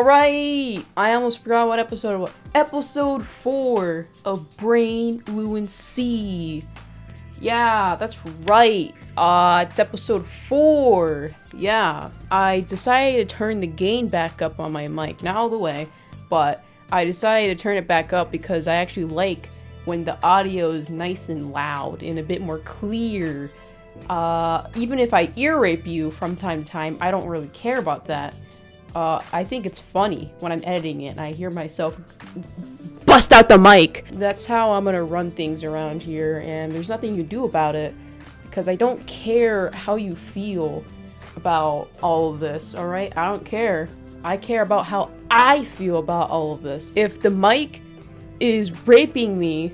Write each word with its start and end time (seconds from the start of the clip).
All 0.00 0.06
right, 0.06 0.82
I 0.96 1.12
almost 1.12 1.42
forgot 1.42 1.68
what 1.68 1.78
episode 1.78 2.18
was. 2.18 2.32
Episode 2.54 3.22
four 3.22 4.08
of 4.24 4.56
Brain 4.56 5.20
Lunacy. 5.26 6.64
Yeah, 7.38 7.96
that's 7.96 8.24
right. 8.46 8.94
Uh, 9.18 9.66
it's 9.68 9.78
episode 9.78 10.24
four. 10.24 11.32
Yeah, 11.54 12.08
I 12.30 12.60
decided 12.60 13.28
to 13.28 13.36
turn 13.36 13.60
the 13.60 13.66
gain 13.66 14.08
back 14.08 14.40
up 14.40 14.58
on 14.58 14.72
my 14.72 14.88
mic, 14.88 15.22
not 15.22 15.36
all 15.36 15.50
the 15.50 15.58
way, 15.58 15.86
but 16.30 16.64
I 16.90 17.04
decided 17.04 17.58
to 17.58 17.62
turn 17.62 17.76
it 17.76 17.86
back 17.86 18.14
up 18.14 18.32
because 18.32 18.68
I 18.68 18.76
actually 18.76 19.04
like 19.04 19.50
when 19.84 20.02
the 20.02 20.18
audio 20.24 20.70
is 20.70 20.88
nice 20.88 21.28
and 21.28 21.52
loud 21.52 22.02
and 22.02 22.18
a 22.18 22.22
bit 22.22 22.40
more 22.40 22.60
clear. 22.60 23.50
Uh, 24.08 24.66
even 24.76 24.98
if 24.98 25.12
I 25.12 25.30
ear 25.36 25.58
rape 25.58 25.86
you 25.86 26.10
from 26.10 26.36
time 26.36 26.64
to 26.64 26.70
time, 26.70 26.96
I 27.02 27.10
don't 27.10 27.26
really 27.26 27.48
care 27.48 27.78
about 27.78 28.06
that. 28.06 28.34
Uh, 28.94 29.22
I 29.32 29.44
think 29.44 29.66
it's 29.66 29.78
funny 29.78 30.32
when 30.40 30.52
I'm 30.52 30.62
editing 30.64 31.02
it 31.02 31.10
and 31.10 31.20
I 31.20 31.32
hear 31.32 31.50
myself 31.50 31.98
bust 33.06 33.32
out 33.32 33.48
the 33.48 33.58
mic. 33.58 34.06
That's 34.12 34.46
how 34.46 34.72
I'm 34.72 34.84
gonna 34.84 35.04
run 35.04 35.30
things 35.30 35.64
around 35.64 36.02
here, 36.02 36.42
and 36.44 36.72
there's 36.72 36.88
nothing 36.88 37.14
you 37.14 37.22
do 37.22 37.44
about 37.44 37.74
it 37.74 37.94
because 38.44 38.68
I 38.68 38.74
don't 38.74 39.04
care 39.06 39.70
how 39.72 39.94
you 39.96 40.14
feel 40.14 40.84
about 41.36 41.90
all 42.02 42.32
of 42.32 42.40
this, 42.40 42.74
alright? 42.74 43.16
I 43.16 43.28
don't 43.28 43.44
care. 43.44 43.88
I 44.24 44.36
care 44.36 44.62
about 44.62 44.86
how 44.86 45.10
I 45.30 45.64
feel 45.64 45.98
about 45.98 46.30
all 46.30 46.52
of 46.52 46.62
this. 46.62 46.92
If 46.96 47.20
the 47.20 47.30
mic 47.30 47.82
is 48.40 48.86
raping 48.86 49.38
me 49.38 49.68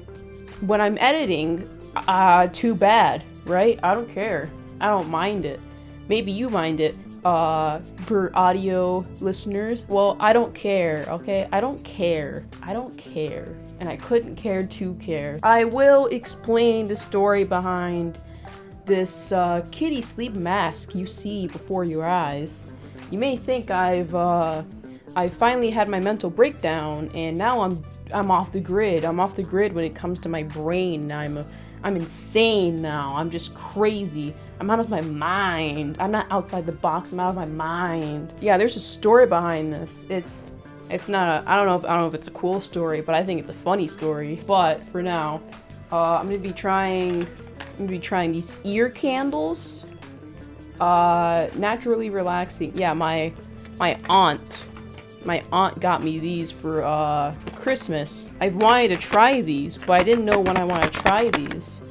when 0.60 0.80
I'm 0.80 0.98
editing, 0.98 1.69
uh, 2.09 2.48
too 2.48 2.74
bad, 2.74 3.23
right? 3.45 3.80
I 3.83 3.95
don't 3.95 4.09
care. 4.09 4.51
I 4.80 4.88
don't 4.88 5.09
mind 5.09 5.45
it. 5.45 5.60
Maybe 6.09 6.30
you 6.30 6.49
mind 6.49 6.80
it, 6.80 6.95
uh, 7.27 7.80
for 8.02 8.30
audio 8.38 9.05
listeners. 9.21 9.85
Well, 9.88 10.16
I 10.21 10.32
don't 10.32 10.55
care, 10.55 11.05
okay? 11.09 11.49
I 11.51 11.59
don't 11.59 11.83
care. 11.83 12.46
I 12.63 12.73
don't 12.73 12.96
care. 12.96 13.49
And 13.80 13.88
I 13.88 13.96
couldn't 13.96 14.37
care 14.37 14.65
to 14.65 14.95
care. 14.95 15.41
I 15.43 15.65
will 15.65 16.07
explain 16.07 16.87
the 16.87 16.95
story 16.95 17.43
behind 17.43 18.21
this 18.85 19.33
uh, 19.33 19.66
kitty 19.73 20.02
sleep 20.02 20.35
mask 20.35 20.95
you 20.95 21.05
see 21.05 21.49
before 21.49 21.85
your 21.85 22.05
eyes. 22.05 22.65
You 23.10 23.18
may 23.18 23.37
think 23.37 23.73
I've, 23.73 24.15
uh, 24.15 24.63
I 25.16 25.27
finally 25.27 25.71
had 25.71 25.88
my 25.88 25.99
mental 25.99 26.30
breakdown 26.30 27.11
and 27.13 27.37
now 27.37 27.61
I'm 27.61 27.83
I'm 28.15 28.30
off 28.30 28.52
the 28.52 28.61
grid. 28.61 29.05
I'm 29.05 29.18
off 29.18 29.35
the 29.35 29.43
grid 29.43 29.73
when 29.73 29.85
it 29.85 29.96
comes 29.96 30.21
to 30.21 30.29
my 30.29 30.45
brain. 30.45 31.11
I'm 31.11 31.45
I'm 31.83 31.96
insane 31.96 32.80
now. 32.80 33.15
I'm 33.16 33.30
just 33.30 33.52
crazy. 33.52 34.33
I'm 34.59 34.71
out 34.71 34.80
of 34.80 34.88
my 34.88 35.02
mind. 35.02 35.96
I'm 36.01 36.10
not 36.10 36.26
outside 36.30 36.66
the 36.66 36.73
box. 36.73 37.12
I'm 37.12 37.21
out 37.21 37.30
of 37.30 37.37
my 37.37 37.46
mind. 37.46 38.32
Yeah, 38.40 38.57
there's 38.57 38.76
a 38.76 38.80
story 38.80 39.26
behind 39.26 39.73
this. 39.73 40.07
It's 40.09 40.43
it's 40.88 41.09
not 41.09 41.45
a 41.45 41.51
I 41.51 41.57
don't 41.57 41.66
know 41.66 41.74
if 41.74 41.85
I 41.85 41.88
don't 41.88 42.01
know 42.01 42.09
if 42.09 42.15
it's 42.15 42.29
a 42.29 42.32
cool 42.32 42.60
story, 42.60 43.01
but 43.01 43.15
I 43.15 43.23
think 43.23 43.40
it's 43.40 43.51
a 43.51 43.54
funny 43.54 43.87
story. 43.87 44.40
But 44.46 44.80
for 44.90 45.02
now, 45.02 45.43
uh, 45.93 46.16
I'm 46.16 46.27
gonna 46.27 46.38
be 46.38 46.52
trying 46.52 47.23
I'm 47.23 47.77
gonna 47.77 47.90
be 47.90 47.99
trying 47.99 48.32
these 48.32 48.52
ear 48.65 48.88
candles. 48.88 49.84
Uh, 50.80 51.49
naturally 51.57 52.10
relaxing. 52.10 52.77
Yeah, 52.77 52.95
my 52.95 53.32
my 53.79 53.99
aunt 54.09 54.65
my 55.24 55.43
aunt 55.51 55.80
got 55.80 56.04
me 56.04 56.18
these 56.18 56.51
for 56.51 56.82
uh 56.84 57.32
for 57.32 57.51
Christmas. 57.60 58.30
I 58.40 58.49
wanted 58.49 58.88
to 58.88 58.96
try 58.96 59.43
these, 59.43 59.77
but 59.77 60.01
I 60.01 60.04
didn't 60.04 60.24
know 60.24 60.40
when 60.40 60.57
I 60.57 60.65
want 60.65 60.82
to 60.84 60.90
try 60.90 61.29
these. 61.30 61.82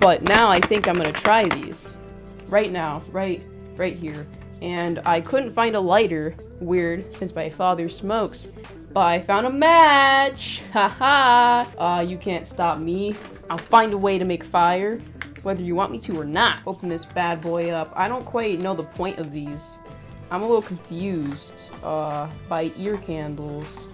But 0.00 0.22
now 0.22 0.48
I 0.48 0.58
think 0.58 0.88
I'm 0.88 0.96
gonna 0.96 1.12
try 1.12 1.46
these 1.48 1.97
right 2.48 2.70
now, 2.70 3.02
right, 3.10 3.42
right 3.76 3.96
here. 3.96 4.26
And 4.60 5.00
I 5.06 5.20
couldn't 5.20 5.54
find 5.54 5.76
a 5.76 5.80
lighter, 5.80 6.34
weird, 6.60 7.14
since 7.14 7.34
my 7.34 7.48
father 7.48 7.88
smokes. 7.88 8.48
But 8.92 9.06
I 9.06 9.20
found 9.20 9.46
a 9.46 9.50
match! 9.50 10.62
Haha! 10.72 11.64
uh, 11.78 12.00
you 12.00 12.16
can't 12.16 12.46
stop 12.46 12.78
me. 12.78 13.14
I'll 13.50 13.58
find 13.58 13.92
a 13.92 13.98
way 13.98 14.18
to 14.18 14.24
make 14.24 14.42
fire, 14.42 14.98
whether 15.42 15.62
you 15.62 15.74
want 15.74 15.92
me 15.92 16.00
to 16.00 16.18
or 16.18 16.24
not. 16.24 16.60
Open 16.66 16.88
this 16.88 17.04
bad 17.04 17.40
boy 17.40 17.70
up. 17.70 17.92
I 17.94 18.08
don't 18.08 18.24
quite 18.24 18.58
know 18.58 18.74
the 18.74 18.84
point 18.84 19.18
of 19.18 19.32
these. 19.32 19.78
I'm 20.30 20.42
a 20.42 20.46
little 20.46 20.62
confused, 20.62 21.70
uh, 21.82 22.28
by 22.48 22.72
ear 22.76 22.98
candles. 22.98 23.86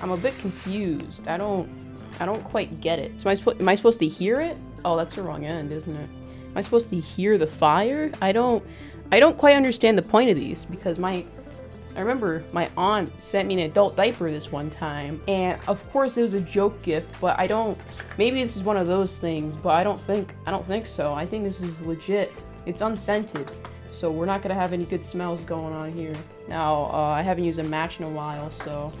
I'm 0.00 0.10
a 0.10 0.16
bit 0.16 0.36
confused. 0.38 1.28
I 1.28 1.36
don't, 1.36 1.68
I 2.18 2.26
don't 2.26 2.42
quite 2.44 2.80
get 2.80 2.98
it. 2.98 3.24
Am 3.24 3.28
I, 3.28 3.52
am 3.60 3.68
I 3.68 3.74
supposed 3.74 3.98
to 4.00 4.08
hear 4.08 4.40
it? 4.40 4.56
Oh, 4.84 4.96
that's 4.96 5.14
the 5.14 5.22
wrong 5.22 5.44
end, 5.44 5.72
isn't 5.72 5.94
it? 5.94 6.10
Am 6.58 6.60
I 6.60 6.62
supposed 6.62 6.90
to 6.90 6.98
hear 6.98 7.38
the 7.38 7.46
fire? 7.46 8.10
I 8.20 8.32
don't 8.32 8.64
I 9.12 9.20
don't 9.20 9.38
quite 9.38 9.54
understand 9.54 9.96
the 9.96 10.02
point 10.02 10.28
of 10.28 10.36
these 10.36 10.64
because 10.64 10.98
my 10.98 11.24
I 11.94 12.00
remember 12.00 12.42
my 12.52 12.68
aunt 12.76 13.12
sent 13.20 13.46
me 13.46 13.54
an 13.54 13.60
adult 13.60 13.94
diaper 13.94 14.28
this 14.28 14.50
one 14.50 14.68
time 14.68 15.22
and 15.28 15.56
of 15.68 15.88
course 15.92 16.16
it 16.16 16.22
was 16.22 16.34
a 16.34 16.40
joke 16.40 16.82
gift, 16.82 17.20
but 17.20 17.38
I 17.38 17.46
don't 17.46 17.78
maybe 18.18 18.42
this 18.42 18.56
is 18.56 18.64
one 18.64 18.76
of 18.76 18.88
those 18.88 19.20
things, 19.20 19.54
but 19.54 19.76
I 19.76 19.84
don't 19.84 20.00
think 20.00 20.34
I 20.46 20.50
don't 20.50 20.66
think 20.66 20.86
so. 20.86 21.14
I 21.14 21.24
think 21.24 21.44
this 21.44 21.62
is 21.62 21.78
legit. 21.82 22.32
It's 22.66 22.82
unscented. 22.82 23.48
So 23.86 24.10
we're 24.10 24.26
not 24.26 24.42
gonna 24.42 24.54
have 24.54 24.72
any 24.72 24.84
good 24.84 25.04
smells 25.04 25.44
going 25.44 25.74
on 25.74 25.92
here. 25.92 26.14
Now, 26.48 26.90
uh, 26.92 26.96
I 26.96 27.22
haven't 27.22 27.44
used 27.44 27.60
a 27.60 27.64
match 27.64 28.00
in 28.00 28.04
a 28.04 28.10
while, 28.10 28.50
so 28.50 28.92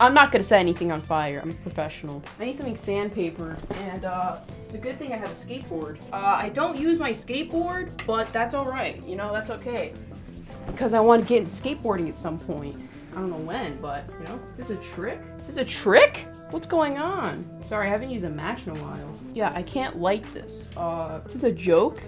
I'm 0.00 0.14
not 0.14 0.32
gonna 0.32 0.42
set 0.42 0.60
anything 0.60 0.90
on 0.90 1.02
fire. 1.02 1.40
I'm 1.42 1.50
a 1.50 1.54
professional. 1.54 2.22
I 2.38 2.46
need 2.46 2.56
something 2.56 2.74
sandpaper, 2.74 3.58
and 3.74 4.06
uh, 4.06 4.40
it's 4.64 4.74
a 4.74 4.78
good 4.78 4.98
thing 4.98 5.12
I 5.12 5.18
have 5.18 5.30
a 5.30 5.34
skateboard. 5.34 6.00
Uh, 6.10 6.38
I 6.40 6.48
don't 6.48 6.78
use 6.78 6.98
my 6.98 7.10
skateboard, 7.10 7.90
but 8.06 8.32
that's 8.32 8.54
all 8.54 8.64
right. 8.64 9.06
You 9.06 9.16
know, 9.16 9.30
that's 9.30 9.50
okay. 9.50 9.92
Because 10.66 10.94
I 10.94 11.00
want 11.00 11.20
to 11.22 11.28
get 11.28 11.38
into 11.40 11.50
skateboarding 11.50 12.08
at 12.08 12.16
some 12.16 12.38
point. 12.38 12.80
I 13.12 13.16
don't 13.16 13.28
know 13.28 13.36
when, 13.36 13.78
but, 13.82 14.08
you 14.18 14.24
know, 14.24 14.40
is 14.52 14.68
this 14.68 14.70
a 14.70 14.76
trick? 14.76 15.20
Is 15.38 15.48
this 15.48 15.56
a 15.58 15.64
trick? 15.66 16.26
What's 16.48 16.66
going 16.66 16.96
on? 16.96 17.44
Sorry, 17.62 17.86
I 17.86 17.90
haven't 17.90 18.10
used 18.10 18.24
a 18.24 18.30
match 18.30 18.66
in 18.66 18.76
a 18.76 18.80
while. 18.80 19.12
Yeah, 19.34 19.52
I 19.54 19.62
can't 19.62 19.98
light 19.98 20.24
this. 20.32 20.68
Uh, 20.78 21.20
is 21.26 21.34
this 21.34 21.42
a 21.42 21.52
joke? 21.52 22.02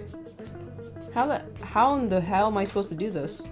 How 1.13 1.27
the, 1.27 1.43
how 1.61 1.93
in 1.95 2.09
the 2.09 2.19
hell 2.19 2.47
am 2.47 2.57
I 2.57 2.63
supposed 2.63 2.89
to 2.89 2.95
do 2.95 3.11
this? 3.11 3.43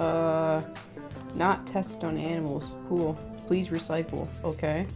Uh, 0.00 0.62
not 1.34 1.66
tested 1.66 2.04
on 2.04 2.16
animals. 2.16 2.72
Cool. 2.88 3.12
Please 3.46 3.68
recycle. 3.68 4.26
Okay. 4.42 4.86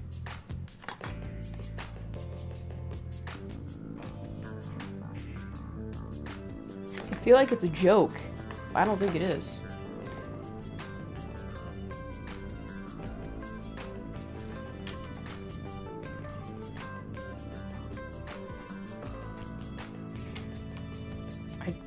I 7.11 7.15
feel 7.17 7.35
like 7.35 7.53
it's 7.53 7.65
a 7.65 7.69
joke. 7.69 8.15
I 8.75 8.87
don't 8.87 8.99
think 8.99 9.15
it 9.15 9.21
is. 9.23 9.59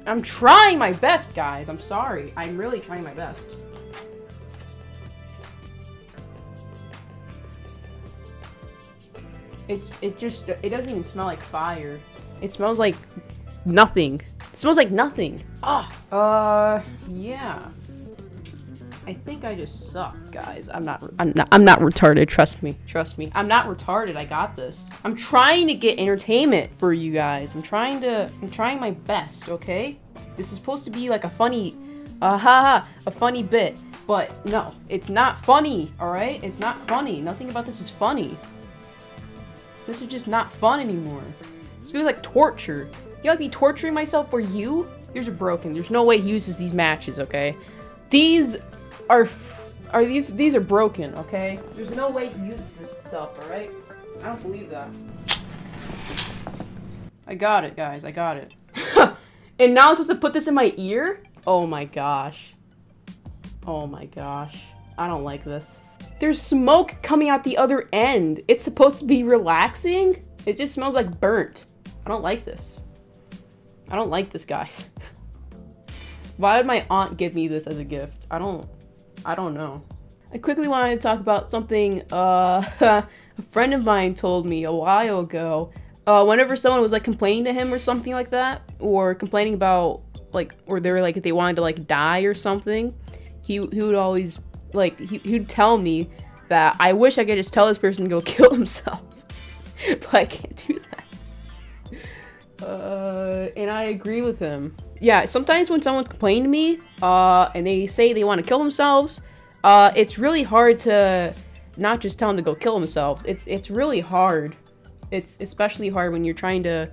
I'm 0.08 0.22
trying 0.22 0.78
my 0.78 0.94
best, 0.94 1.36
guys. 1.36 1.68
I'm 1.68 1.82
sorry. 1.82 2.34
I'm 2.38 2.58
really 2.58 2.80
trying 2.80 3.04
my 3.04 3.14
best. 3.14 3.50
It, 9.68 9.92
it 10.02 10.18
just, 10.18 10.48
it 10.48 10.70
doesn't 10.70 10.90
even 10.90 11.04
smell 11.04 11.26
like 11.26 11.42
fire. 11.42 12.00
It 12.42 12.54
smells 12.54 12.80
like 12.80 12.96
nothing. 13.66 14.22
It 14.54 14.58
smells 14.58 14.78
like 14.78 14.92
nothing. 14.92 15.44
Ah, 15.62 15.92
uh, 16.12 16.82
yeah. 17.10 17.70
I 19.08 19.14
think 19.14 19.46
I 19.46 19.56
just 19.56 19.90
suck, 19.94 20.18
guys. 20.34 20.68
I'm 20.68 20.84
not, 20.84 21.02
I'm 21.18 21.32
not, 21.34 21.48
I'm 21.54 21.64
not 21.64 21.80
retarded. 21.80 22.28
Trust 22.28 22.62
me, 22.62 22.78
trust 22.86 23.18
me. 23.18 23.32
I'm 23.34 23.48
not 23.48 23.66
retarded. 23.66 24.18
I 24.18 24.26
got 24.26 24.54
this. 24.54 24.84
I'm 25.06 25.16
trying 25.16 25.68
to 25.68 25.76
get 25.76 25.98
entertainment 25.98 26.70
for 26.78 26.92
you 26.92 27.14
guys. 27.14 27.56
I'm 27.56 27.62
trying 27.62 28.02
to, 28.02 28.30
I'm 28.42 28.52
trying 28.52 28.82
my 28.82 28.92
best. 28.92 29.48
Okay. 29.48 29.98
This 30.36 30.52
is 30.52 30.58
supposed 30.58 30.84
to 30.84 30.92
be 30.92 31.10
like 31.10 31.24
a 31.24 31.30
funny, 31.30 31.74
uh, 32.22 32.38
ha 32.38 32.88
a 33.06 33.12
funny 33.12 33.44
bit. 33.44 33.78
But 34.08 34.46
no, 34.46 34.76
it's 34.90 35.08
not 35.08 35.44
funny. 35.46 35.94
All 36.02 36.12
right, 36.12 36.44
it's 36.44 36.60
not 36.60 36.78
funny. 36.90 37.22
Nothing 37.22 37.50
about 37.50 37.66
this 37.66 37.80
is 37.80 37.90
funny. 37.90 38.38
This 39.86 40.02
is 40.02 40.10
just 40.10 40.28
not 40.28 40.52
fun 40.52 40.82
anymore. 40.82 41.24
This 41.80 41.92
feels 41.92 42.04
like 42.04 42.22
torture. 42.22 42.90
You 43.24 43.30
like 43.30 43.40
be 43.40 43.48
torturing 43.48 43.94
myself 43.94 44.30
for 44.30 44.42
you? 44.42 44.90
Yours 45.14 45.30
are 45.30 45.32
broken. 45.32 45.72
There's 45.72 45.90
no 45.90 46.04
way 46.04 46.20
he 46.20 46.30
uses 46.30 46.58
these 46.58 46.74
matches, 46.74 47.20
okay? 47.22 47.56
These 48.10 48.58
are 49.10 49.30
are 49.92 50.06
these 50.06 50.34
these 50.34 50.56
are 50.56 50.62
broken, 50.62 51.14
okay? 51.16 51.60
There's 51.76 51.96
no 51.96 52.10
way 52.10 52.30
he 52.30 52.48
uses 52.48 52.72
this 52.74 52.92
stuff, 53.08 53.38
alright? 53.44 53.72
I 54.22 54.28
don't 54.28 54.42
believe 54.42 54.70
that. 54.70 54.90
I 57.28 57.36
got 57.36 57.64
it, 57.64 57.76
guys. 57.76 58.06
I 58.06 58.12
got 58.12 58.38
it. 58.38 58.54
and 59.60 59.74
now 59.74 59.90
I'm 59.90 59.96
supposed 59.96 60.10
to 60.10 60.16
put 60.16 60.34
this 60.34 60.48
in 60.48 60.54
my 60.54 60.74
ear? 60.78 61.22
Oh 61.46 61.66
my 61.66 61.86
gosh. 61.86 62.54
Oh 63.66 63.86
my 63.86 64.06
gosh. 64.06 64.64
I 64.98 65.08
don't 65.08 65.24
like 65.24 65.44
this. 65.44 65.76
There's 66.20 66.42
smoke 66.42 66.96
coming 67.04 67.30
out 67.30 67.44
the 67.44 67.58
other 67.58 67.88
end. 67.94 68.42
It's 68.48 68.64
supposed 68.64 69.00
to 69.00 69.06
be 69.06 69.24
relaxing? 69.24 70.26
It 70.46 70.58
just 70.58 70.74
smells 70.74 70.96
like 70.96 71.20
burnt. 71.20 71.66
I 72.06 72.10
don't 72.10 72.24
like 72.24 72.46
this. 72.46 72.78
I 73.90 73.96
don't 73.96 74.10
like 74.10 74.32
this, 74.32 74.46
guys. 74.46 74.86
Why 76.38 76.58
did 76.58 76.66
my 76.66 76.86
aunt 76.90 77.18
give 77.18 77.36
me 77.36 77.48
this 77.48 77.68
as 77.68 77.78
a 77.78 77.84
gift? 77.84 78.26
I 78.32 78.40
don't, 78.40 78.68
I 79.26 79.36
don't 79.36 79.54
know. 79.54 79.84
I 80.34 80.38
quickly 80.38 80.68
wanted 80.68 80.96
to 80.96 81.02
talk 81.02 81.20
about 81.20 81.48
something 81.48 82.02
uh, 82.12 82.64
a 83.38 83.42
friend 83.52 83.74
of 83.74 83.84
mine 83.84 84.14
told 84.14 84.46
me 84.46 84.64
a 84.66 84.72
while 84.72 85.20
ago. 85.20 85.72
Uh, 86.06 86.26
whenever 86.26 86.56
someone 86.56 86.82
was 86.82 86.92
like 86.92 87.04
complaining 87.04 87.44
to 87.46 87.54
him 87.54 87.74
or 87.74 87.80
something 87.80 88.14
like 88.14 88.30
that, 88.30 88.62
or 88.80 89.14
complaining 89.14 89.54
about 89.54 90.02
like, 90.34 90.56
or 90.66 90.80
they 90.80 90.92
were 90.92 91.02
like, 91.02 91.22
they 91.22 91.32
wanted 91.32 91.56
to 91.58 91.62
like 91.62 91.88
die 91.88 92.22
or 92.22 92.34
something, 92.34 92.94
he, 93.44 93.54
he 93.54 93.82
would 93.82 93.96
always 93.96 94.40
like, 94.74 95.00
he, 95.00 95.18
he 95.20 95.34
would 95.34 95.50
tell 95.50 95.78
me 95.78 96.10
that 96.50 96.76
I 96.80 96.94
wish 96.94 97.18
I 97.18 97.26
could 97.26 97.38
just 97.38 97.54
tell 97.54 97.68
this 97.68 97.78
person 97.78 98.06
to 98.06 98.10
go 98.10 98.22
kill 98.26 98.54
himself. 98.54 99.02
but 99.88 100.14
I 100.14 100.26
can't 100.26 100.56
do 100.68 100.80
that. 100.80 102.68
Uh, 102.68 103.50
and 103.56 103.70
I 103.70 103.84
agree 103.84 104.22
with 104.22 104.40
him. 104.40 104.76
Yeah, 105.00 105.26
sometimes 105.26 105.70
when 105.70 105.82
someone's 105.82 106.08
complaining 106.08 106.44
to 106.44 106.50
me, 106.50 106.80
uh, 107.02 107.50
and 107.54 107.66
they 107.66 107.88
say 107.88 108.14
they 108.14 108.24
want 108.24 108.42
to 108.42 108.48
kill 108.48 108.60
themselves, 108.60 109.22
uh, 109.64 109.92
it's 109.96 110.18
really 110.18 110.44
hard 110.44 110.80
to 110.80 111.34
not 111.78 112.02
just 112.02 112.18
tell 112.18 112.30
them 112.30 112.38
to 112.38 112.44
go 112.44 112.56
kill 112.56 112.80
themselves. 112.80 113.26
It's 113.26 113.44
it's 113.48 113.70
really 113.70 114.00
hard. 114.00 114.56
It's 115.12 115.40
especially 115.40 115.90
hard 115.90 116.12
when 116.12 116.24
you're 116.24 116.36
trying 116.36 116.64
to 116.64 116.90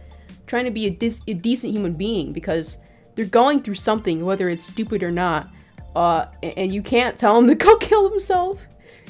trying 0.46 0.64
to 0.66 0.70
be 0.70 0.86
a, 0.86 0.90
dis- 0.90 1.22
a 1.26 1.34
decent 1.34 1.72
human 1.72 1.94
being 1.94 2.32
because 2.32 2.78
they're 3.14 3.24
going 3.24 3.62
through 3.62 3.76
something, 3.76 4.24
whether 4.24 4.48
it's 4.48 4.66
stupid 4.66 5.02
or 5.02 5.10
not. 5.10 5.48
Uh, 5.96 6.26
and 6.42 6.74
you 6.74 6.82
can't 6.82 7.16
tell 7.16 7.36
them 7.36 7.46
to 7.46 7.54
go 7.66 7.76
kill 7.76 8.08
themselves. 8.08 8.60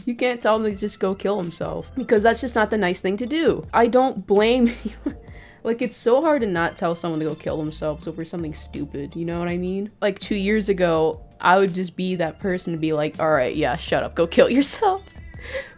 You 0.06 0.14
can't 0.14 0.40
tell 0.40 0.58
them 0.58 0.70
to 0.70 0.78
just 0.78 1.00
go 1.00 1.14
kill 1.14 1.40
himself 1.40 1.86
because 1.96 2.22
that's 2.22 2.40
just 2.40 2.54
not 2.54 2.68
the 2.68 2.76
nice 2.76 3.00
thing 3.00 3.16
to 3.16 3.26
do. 3.26 3.66
I 3.72 3.86
don't 3.86 4.26
blame 4.26 4.66
you. 4.84 5.16
Like, 5.64 5.82
it's 5.82 5.96
so 5.96 6.20
hard 6.20 6.42
to 6.42 6.46
not 6.46 6.76
tell 6.76 6.94
someone 6.94 7.18
to 7.20 7.26
go 7.26 7.34
kill 7.34 7.56
themselves 7.56 8.06
over 8.06 8.24
something 8.24 8.54
stupid, 8.54 9.16
you 9.16 9.24
know 9.24 9.38
what 9.38 9.48
I 9.48 9.56
mean? 9.56 9.90
Like, 10.00 10.18
two 10.18 10.36
years 10.36 10.68
ago, 10.68 11.20
I 11.40 11.58
would 11.58 11.74
just 11.74 11.96
be 11.96 12.14
that 12.16 12.38
person 12.38 12.72
to 12.72 12.78
be 12.78 12.92
like, 12.92 13.18
alright, 13.18 13.56
yeah, 13.56 13.76
shut 13.76 14.02
up, 14.02 14.14
go 14.14 14.26
kill 14.26 14.48
yourself. 14.50 15.02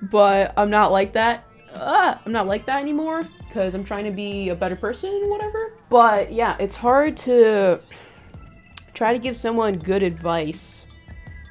but 0.03 0.53
I'm 0.57 0.71
not 0.71 0.93
like 0.93 1.13
that. 1.15 1.45
Uh, 1.73 2.17
I'm 2.25 2.33
not 2.33 2.47
like 2.47 2.67
that 2.67 2.81
anymore 2.81 3.23
because 3.49 3.75
I'm 3.75 3.85
trying 3.85 4.05
to 4.05 4.11
be 4.11 4.49
a 4.49 4.55
better 4.55 4.77
person 4.77 5.11
and 5.11 5.31
whatever. 5.31 5.73
But 5.89 6.33
yeah, 6.33 6.57
it's 6.59 6.77
hard 6.77 7.17
to 7.19 7.81
try 8.95 9.13
to 9.13 9.19
give 9.19 9.37
someone 9.37 9.79
good 9.79 10.03
advice 10.03 10.85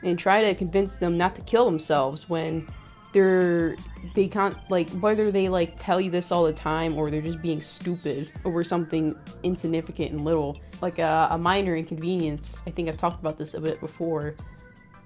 and 0.03 0.17
try 0.17 0.43
to 0.43 0.55
convince 0.55 0.97
them 0.97 1.17
not 1.17 1.35
to 1.35 1.41
kill 1.41 1.65
themselves 1.65 2.29
when 2.29 2.67
they're 3.15 3.77
they 4.13 4.27
can't 4.27 4.57
like 4.69 4.89
whether 4.99 5.31
they 5.31 5.47
like 5.47 5.73
tell 5.77 6.01
you 6.01 6.11
this 6.11 6.33
all 6.33 6.43
the 6.43 6.51
time 6.51 6.97
or 6.97 7.09
they're 7.09 7.21
just 7.21 7.41
being 7.41 7.61
stupid 7.61 8.29
over 8.43 8.61
something 8.61 9.15
insignificant 9.43 10.11
and 10.11 10.25
little 10.25 10.59
like 10.81 10.99
a, 10.99 11.29
a 11.31 11.37
minor 11.37 11.77
inconvenience 11.77 12.61
i 12.67 12.69
think 12.69 12.89
i've 12.89 12.97
talked 12.97 13.21
about 13.21 13.37
this 13.37 13.53
a 13.53 13.61
bit 13.61 13.79
before 13.79 14.35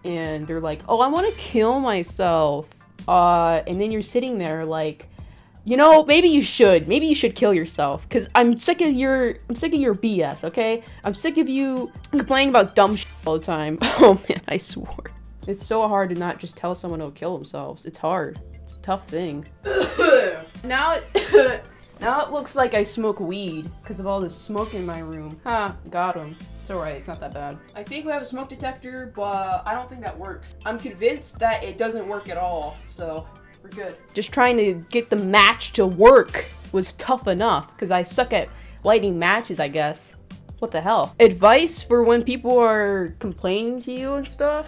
and 0.05 0.47
they're 0.47 0.59
like 0.59 0.81
oh 0.89 0.99
i 1.01 1.07
want 1.07 1.27
to 1.27 1.39
kill 1.39 1.79
myself 1.79 2.67
uh 3.07 3.61
and 3.67 3.79
then 3.79 3.91
you're 3.91 4.01
sitting 4.01 4.39
there 4.39 4.65
like 4.65 5.07
you 5.65 5.77
know, 5.77 6.03
maybe 6.05 6.29
you 6.29 6.41
should. 6.41 6.87
Maybe 6.87 7.05
you 7.05 7.13
should 7.13 7.35
kill 7.35 7.53
yourself. 7.53 8.07
Cause 8.09 8.27
I'm 8.33 8.57
sick 8.57 8.81
of 8.81 8.91
your 8.91 9.35
I'm 9.49 9.55
sick 9.55 9.71
of 9.71 9.79
your 9.79 9.93
BS, 9.93 10.43
okay? 10.45 10.81
I'm 11.03 11.13
sick 11.13 11.37
of 11.37 11.47
you 11.47 11.91
complaining 12.09 12.49
about 12.49 12.73
dumb 12.75 12.95
shit 12.95 13.07
all 13.27 13.37
the 13.37 13.43
time. 13.45 13.77
Oh 14.01 14.19
man, 14.27 14.41
I 14.47 14.57
swore. 14.57 15.11
It's 15.47 15.65
so 15.65 15.87
hard 15.87 16.09
to 16.09 16.15
not 16.15 16.39
just 16.39 16.57
tell 16.57 16.75
someone 16.75 16.99
to 16.99 17.11
kill 17.11 17.35
themselves. 17.35 17.85
It's 17.85 17.97
hard. 17.97 18.39
It's 18.53 18.75
a 18.75 18.79
tough 18.79 19.07
thing. 19.07 19.45
now 20.63 20.99
it 21.13 21.63
now 21.99 22.21
it 22.23 22.31
looks 22.31 22.55
like 22.55 22.73
I 22.73 22.83
smoke 22.83 23.19
weed 23.19 23.69
because 23.81 23.99
of 23.99 24.07
all 24.07 24.19
this 24.19 24.35
smoke 24.35 24.73
in 24.73 24.85
my 24.85 24.99
room. 24.99 25.39
Ha, 25.43 25.75
got 25.89 26.15
him. 26.15 26.35
It's 26.61 26.69
alright, 26.69 26.95
it's 26.95 27.07
not 27.07 27.19
that 27.21 27.33
bad. 27.33 27.57
I 27.75 27.83
think 27.83 28.05
we 28.05 28.11
have 28.11 28.21
a 28.21 28.25
smoke 28.25 28.49
detector, 28.49 29.11
but 29.15 29.63
I 29.65 29.73
don't 29.73 29.89
think 29.89 30.01
that 30.01 30.17
works. 30.17 30.53
I'm 30.65 30.77
convinced 30.77 31.39
that 31.39 31.63
it 31.63 31.77
doesn't 31.77 32.07
work 32.07 32.29
at 32.29 32.37
all, 32.37 32.77
so 32.85 33.25
we're 33.63 33.69
good. 33.69 33.95
Just 34.13 34.31
trying 34.31 34.57
to 34.57 34.73
get 34.89 35.09
the 35.09 35.15
match 35.15 35.73
to 35.73 35.87
work 35.87 36.45
was 36.71 36.93
tough 36.93 37.27
enough 37.27 37.73
because 37.73 37.89
I 37.89 38.03
suck 38.03 38.33
at 38.33 38.49
lighting 38.83 39.17
matches, 39.17 39.59
I 39.59 39.67
guess. 39.67 40.13
What 40.59 40.71
the 40.71 40.81
hell? 40.81 41.15
Advice 41.19 41.81
for 41.81 42.03
when 42.03 42.23
people 42.23 42.59
are 42.59 43.15
complaining 43.19 43.79
to 43.81 43.91
you 43.91 44.13
and 44.15 44.29
stuff? 44.29 44.67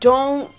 Don't 0.00 0.50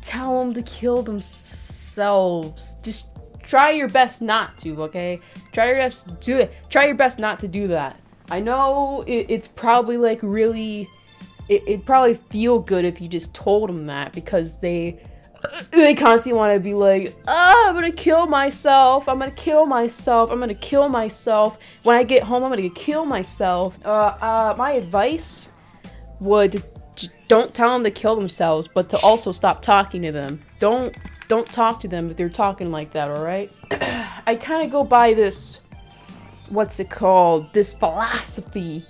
tell 0.00 0.38
them 0.42 0.54
to 0.54 0.62
kill 0.62 1.02
themselves. 1.02 2.76
Just 2.82 3.06
try 3.42 3.70
your 3.70 3.88
best 3.88 4.22
not 4.22 4.58
to, 4.58 4.82
okay? 4.84 5.20
Try 5.52 5.66
your 5.66 5.76
best 5.76 6.20
do 6.20 6.38
it. 6.38 6.54
Try 6.68 6.86
your 6.86 6.94
best 6.94 7.18
not 7.18 7.40
to 7.40 7.48
do 7.48 7.68
that. 7.68 8.00
I 8.30 8.40
know 8.40 9.02
it, 9.06 9.26
it's 9.28 9.48
probably 9.48 9.96
like 9.96 10.20
really, 10.22 10.88
it, 11.48 11.62
it'd 11.66 11.86
probably 11.86 12.14
feel 12.30 12.60
good 12.60 12.84
if 12.84 13.00
you 13.00 13.08
just 13.08 13.34
told 13.34 13.68
them 13.68 13.86
that 13.86 14.12
because 14.12 14.58
they 14.58 15.00
they 15.70 15.94
constantly 15.94 16.38
want 16.38 16.54
to 16.54 16.60
be 16.60 16.74
like, 16.74 17.16
oh, 17.26 17.66
I'm 17.68 17.74
gonna 17.74 17.90
kill 17.90 18.26
myself. 18.26 19.08
I'm 19.08 19.18
gonna 19.18 19.30
kill 19.30 19.66
myself. 19.66 20.30
I'm 20.30 20.38
gonna 20.38 20.54
kill 20.54 20.88
myself. 20.88 21.58
When 21.82 21.96
I 21.96 22.02
get 22.02 22.22
home, 22.22 22.44
I'm 22.44 22.50
gonna 22.50 22.68
kill 22.70 23.06
myself. 23.06 23.78
Uh, 23.84 23.88
uh, 24.20 24.54
my 24.58 24.72
advice 24.72 25.48
would 26.20 26.62
don't 27.28 27.54
tell 27.54 27.72
them 27.72 27.84
to 27.84 27.90
kill 27.90 28.16
themselves, 28.16 28.68
but 28.68 28.88
to 28.90 28.98
also 28.98 29.32
stop 29.32 29.62
talking 29.62 30.02
to 30.02 30.12
them. 30.12 30.40
Don't 30.58 30.96
don't 31.28 31.50
talk 31.52 31.80
to 31.80 31.88
them 31.88 32.10
if 32.10 32.16
they're 32.16 32.28
talking 32.28 32.72
like 32.72 32.92
that. 32.92 33.10
All 33.10 33.24
right. 33.24 33.52
I 33.70 34.36
kind 34.40 34.64
of 34.64 34.70
go 34.72 34.84
by 34.84 35.14
this. 35.14 35.60
What's 36.48 36.80
it 36.80 36.90
called? 36.90 37.52
This 37.52 37.72
philosophy. 37.72 38.84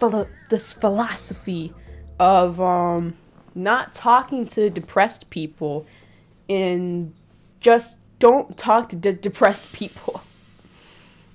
Philo- 0.00 0.28
this 0.50 0.72
philosophy 0.72 1.72
of 2.18 2.60
um 2.60 3.16
not 3.54 3.94
talking 3.94 4.46
to 4.46 4.70
depressed 4.70 5.30
people 5.30 5.86
and 6.48 7.14
just 7.60 7.98
don't 8.18 8.56
talk 8.56 8.88
to 8.88 8.96
de- 8.96 9.12
depressed 9.12 9.72
people. 9.72 10.22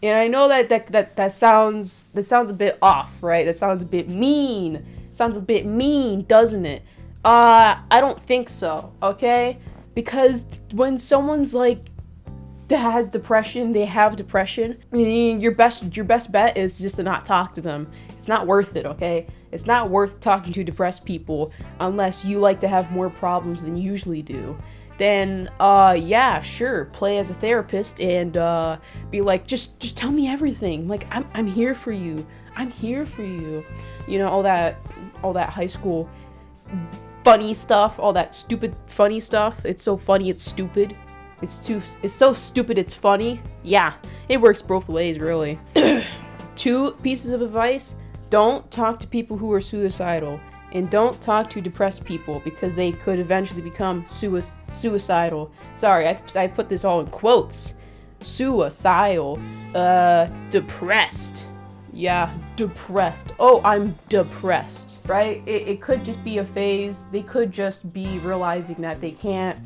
And 0.01 0.17
I 0.17 0.27
know 0.27 0.47
that, 0.47 0.69
that 0.69 0.87
that 0.87 1.15
that 1.15 1.33
sounds 1.33 2.07
that 2.13 2.25
sounds 2.25 2.51
a 2.51 2.53
bit 2.53 2.77
off, 2.81 3.11
right? 3.21 3.45
That 3.45 3.57
sounds 3.57 3.81
a 3.81 3.85
bit 3.85 4.07
mean. 4.09 4.85
Sounds 5.19 5.35
a 5.35 5.41
bit 5.41 5.65
mean, 5.65 6.23
doesn't 6.23 6.65
it? 6.65 6.81
Uh, 7.25 7.75
I 7.91 7.99
don't 7.99 8.23
think 8.23 8.47
so. 8.47 8.93
Okay, 9.03 9.59
because 9.93 10.45
when 10.71 10.97
someone's 10.97 11.53
like 11.53 11.89
that 12.69 12.77
has 12.77 13.11
depression, 13.11 13.73
they 13.73 13.83
have 13.83 14.15
depression. 14.15 14.77
Your 14.93 15.51
best 15.51 15.93
your 15.93 16.05
best 16.05 16.31
bet 16.31 16.55
is 16.55 16.79
just 16.79 16.95
to 16.95 17.03
not 17.03 17.25
talk 17.25 17.53
to 17.55 17.61
them. 17.61 17.91
It's 18.15 18.29
not 18.29 18.47
worth 18.47 18.77
it. 18.77 18.85
Okay, 18.85 19.27
it's 19.51 19.65
not 19.65 19.89
worth 19.89 20.21
talking 20.21 20.53
to 20.53 20.63
depressed 20.63 21.03
people 21.03 21.51
unless 21.81 22.23
you 22.23 22.39
like 22.39 22.61
to 22.61 22.69
have 22.69 22.89
more 22.89 23.09
problems 23.09 23.61
than 23.63 23.75
you 23.75 23.91
usually 23.91 24.21
do. 24.21 24.57
Then, 24.99 25.49
uh, 25.61 25.97
yeah, 25.97 26.41
sure, 26.41 26.85
play 26.85 27.19
as 27.19 27.29
a 27.29 27.33
therapist 27.33 28.01
and 28.01 28.35
uh, 28.35 28.77
be 29.09 29.21
like, 29.21 29.47
just, 29.47 29.79
just 29.79 29.95
tell 29.95 30.11
me 30.11 30.27
everything. 30.27 30.89
Like, 30.89 31.07
I'm, 31.09 31.25
I'm 31.33 31.47
here 31.47 31.73
for 31.73 31.93
you. 31.93 32.27
I'm 32.57 32.69
here 32.69 33.05
for 33.05 33.23
you. 33.23 33.63
You 34.09 34.19
know, 34.19 34.27
all 34.27 34.43
that, 34.43 34.77
all 35.23 35.33
that 35.33 35.49
high 35.49 35.65
school 35.65 36.09
funny 37.23 37.53
stuff, 37.53 37.99
all 37.99 38.13
that 38.13 38.33
stupid 38.33 38.75
funny 38.87 39.19
stuff. 39.19 39.65
It's 39.65 39.83
so 39.83 39.97
funny, 39.97 40.29
it's 40.29 40.43
stupid. 40.43 40.95
It's 41.41 41.65
too, 41.65 41.81
it's 42.01 42.13
so 42.13 42.33
stupid, 42.33 42.77
it's 42.77 42.93
funny. 42.93 43.41
Yeah, 43.63 43.93
it 44.27 44.41
works 44.41 44.61
both 44.61 44.89
ways, 44.89 45.19
really. 45.19 45.59
Two 46.55 46.91
pieces 47.03 47.31
of 47.31 47.41
advice 47.41 47.95
don't 48.29 48.69
talk 48.69 48.99
to 48.99 49.07
people 49.07 49.37
who 49.37 49.51
are 49.53 49.61
suicidal. 49.61 50.39
And 50.71 50.87
don't 50.89 51.19
talk 51.19 51.49
to 51.51 51.61
depressed 51.61 52.05
people 52.05 52.41
because 52.43 52.75
they 52.75 52.91
could 52.91 53.17
eventually 53.17 53.61
become 53.61 54.05
sui- 54.07 54.43
suicidal. 54.71 55.51
Sorry, 55.73 56.07
I, 56.07 56.21
I 56.35 56.45
put 56.45 56.69
this 56.69 56.85
all 56.85 56.99
in 56.99 57.07
quotes. 57.07 57.73
Suicidal. 58.21 59.39
Uh, 59.73 60.27
depressed. 60.51 61.45
Yeah, 61.99 62.33
depressed. 62.55 63.33
Oh, 63.39 63.61
I'm 63.65 63.99
depressed. 64.07 64.99
Right? 65.05 65.43
It, 65.45 65.67
it 65.67 65.81
could 65.81 66.05
just 66.05 66.23
be 66.23 66.37
a 66.37 66.45
phase. 66.45 67.07
They 67.11 67.23
could 67.23 67.51
just 67.51 67.91
be 67.91 68.19
realizing 68.19 68.77
that 68.77 69.01
they 69.01 69.11
can't 69.11 69.59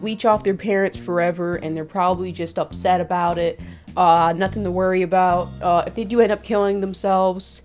leech 0.00 0.24
off 0.24 0.44
their 0.44 0.54
parents 0.54 0.96
forever 0.96 1.56
and 1.56 1.76
they're 1.76 1.84
probably 1.84 2.30
just 2.30 2.60
upset 2.60 3.00
about 3.00 3.38
it. 3.38 3.58
Uh, 3.96 4.32
nothing 4.36 4.62
to 4.62 4.70
worry 4.70 5.02
about. 5.02 5.48
Uh, 5.60 5.82
if 5.84 5.96
they 5.96 6.04
do 6.04 6.20
end 6.20 6.30
up 6.30 6.44
killing 6.44 6.80
themselves, 6.80 7.62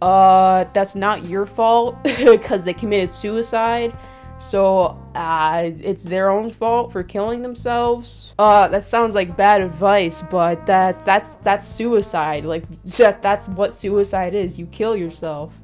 uh, 0.00 0.64
that's 0.72 0.96
not 0.96 1.24
your 1.26 1.46
fault 1.46 2.02
because 2.02 2.64
they 2.64 2.74
committed 2.74 3.14
suicide. 3.14 3.96
So, 4.40 5.00
uh, 5.14 5.70
it's 5.80 6.02
their 6.02 6.30
own 6.30 6.50
fault 6.50 6.92
for 6.92 7.02
killing 7.02 7.42
themselves. 7.42 8.34
Uh, 8.38 8.68
that 8.68 8.84
sounds 8.84 9.14
like 9.14 9.36
bad 9.36 9.60
advice, 9.60 10.22
but 10.30 10.66
that 10.66 11.04
that's 11.04 11.36
that's 11.36 11.66
suicide. 11.66 12.44
Like 12.44 12.64
that's 12.84 13.48
what 13.48 13.74
suicide 13.74 14.34
is. 14.34 14.58
You 14.58 14.66
kill 14.66 14.96
yourself. 14.96 15.54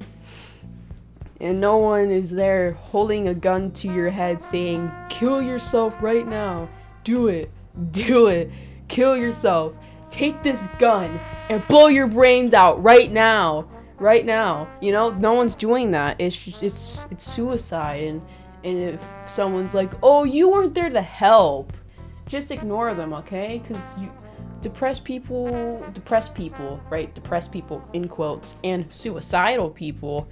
And 1.40 1.60
no 1.60 1.76
one 1.76 2.10
is 2.10 2.30
there 2.30 2.72
holding 2.72 3.28
a 3.28 3.34
gun 3.34 3.70
to 3.72 3.92
your 3.92 4.10
head 4.10 4.42
saying, 4.42 4.90
"Kill 5.08 5.40
yourself 5.40 5.96
right 6.00 6.26
now. 6.26 6.68
Do 7.04 7.28
it. 7.28 7.50
Do 7.92 8.26
it. 8.26 8.50
Kill 8.88 9.16
yourself." 9.16 9.74
take 10.10 10.42
this 10.42 10.68
gun 10.78 11.20
and 11.48 11.66
blow 11.68 11.88
your 11.88 12.06
brains 12.06 12.54
out 12.54 12.82
right 12.82 13.10
now. 13.10 13.68
Right 13.98 14.24
now. 14.24 14.68
You 14.80 14.92
know, 14.92 15.10
no 15.10 15.32
one's 15.34 15.56
doing 15.56 15.90
that. 15.92 16.20
It's 16.20 16.62
it's 16.62 17.00
it's 17.10 17.24
suicide 17.24 18.04
and 18.04 18.22
and 18.64 18.78
if 18.94 19.00
someone's 19.26 19.74
like, 19.74 19.92
"Oh, 20.02 20.24
you 20.24 20.48
weren't 20.48 20.74
there 20.74 20.90
to 20.90 21.02
help." 21.02 21.72
Just 22.26 22.50
ignore 22.50 22.94
them, 22.94 23.12
okay? 23.14 23.60
Cuz 23.66 23.94
you 23.98 24.10
depressed 24.60 25.04
people, 25.04 25.82
depressed 25.94 26.34
people, 26.34 26.80
right? 26.90 27.14
Depressed 27.14 27.52
people 27.52 27.82
in 27.92 28.08
quotes 28.08 28.56
and 28.64 28.86
suicidal 28.90 29.70
people 29.70 30.28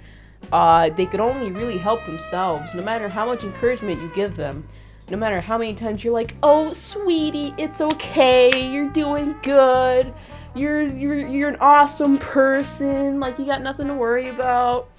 uh, 0.51 0.89
they 0.91 1.05
could 1.05 1.19
only 1.19 1.51
really 1.51 1.77
help 1.77 2.05
themselves, 2.05 2.73
no 2.73 2.83
matter 2.83 3.09
how 3.09 3.25
much 3.25 3.43
encouragement 3.43 4.01
you 4.01 4.09
give 4.13 4.35
them. 4.35 4.67
No 5.09 5.17
matter 5.17 5.39
how 5.39 5.57
many 5.57 5.73
times 5.73 6.03
you're 6.03 6.13
like, 6.13 6.35
"Oh, 6.43 6.71
sweetie, 6.73 7.53
it's 7.57 7.79
okay. 7.79 8.51
You're 8.71 8.89
doing 8.89 9.35
good. 9.41 10.13
You're 10.53 10.81
you're 10.81 11.27
you're 11.27 11.49
an 11.49 11.57
awesome 11.61 12.17
person. 12.17 13.19
Like 13.19 13.39
you 13.39 13.45
got 13.45 13.61
nothing 13.61 13.87
to 13.87 13.93
worry 13.93 14.29
about." 14.29 14.89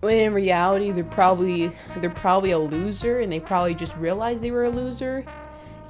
When 0.00 0.16
in 0.16 0.32
reality, 0.32 0.92
they're 0.92 1.04
probably 1.04 1.72
they're 1.98 2.10
probably 2.10 2.52
a 2.52 2.58
loser, 2.58 3.20
and 3.20 3.30
they 3.30 3.40
probably 3.40 3.74
just 3.74 3.96
realized 3.96 4.42
they 4.42 4.50
were 4.50 4.64
a 4.64 4.70
loser. 4.70 5.24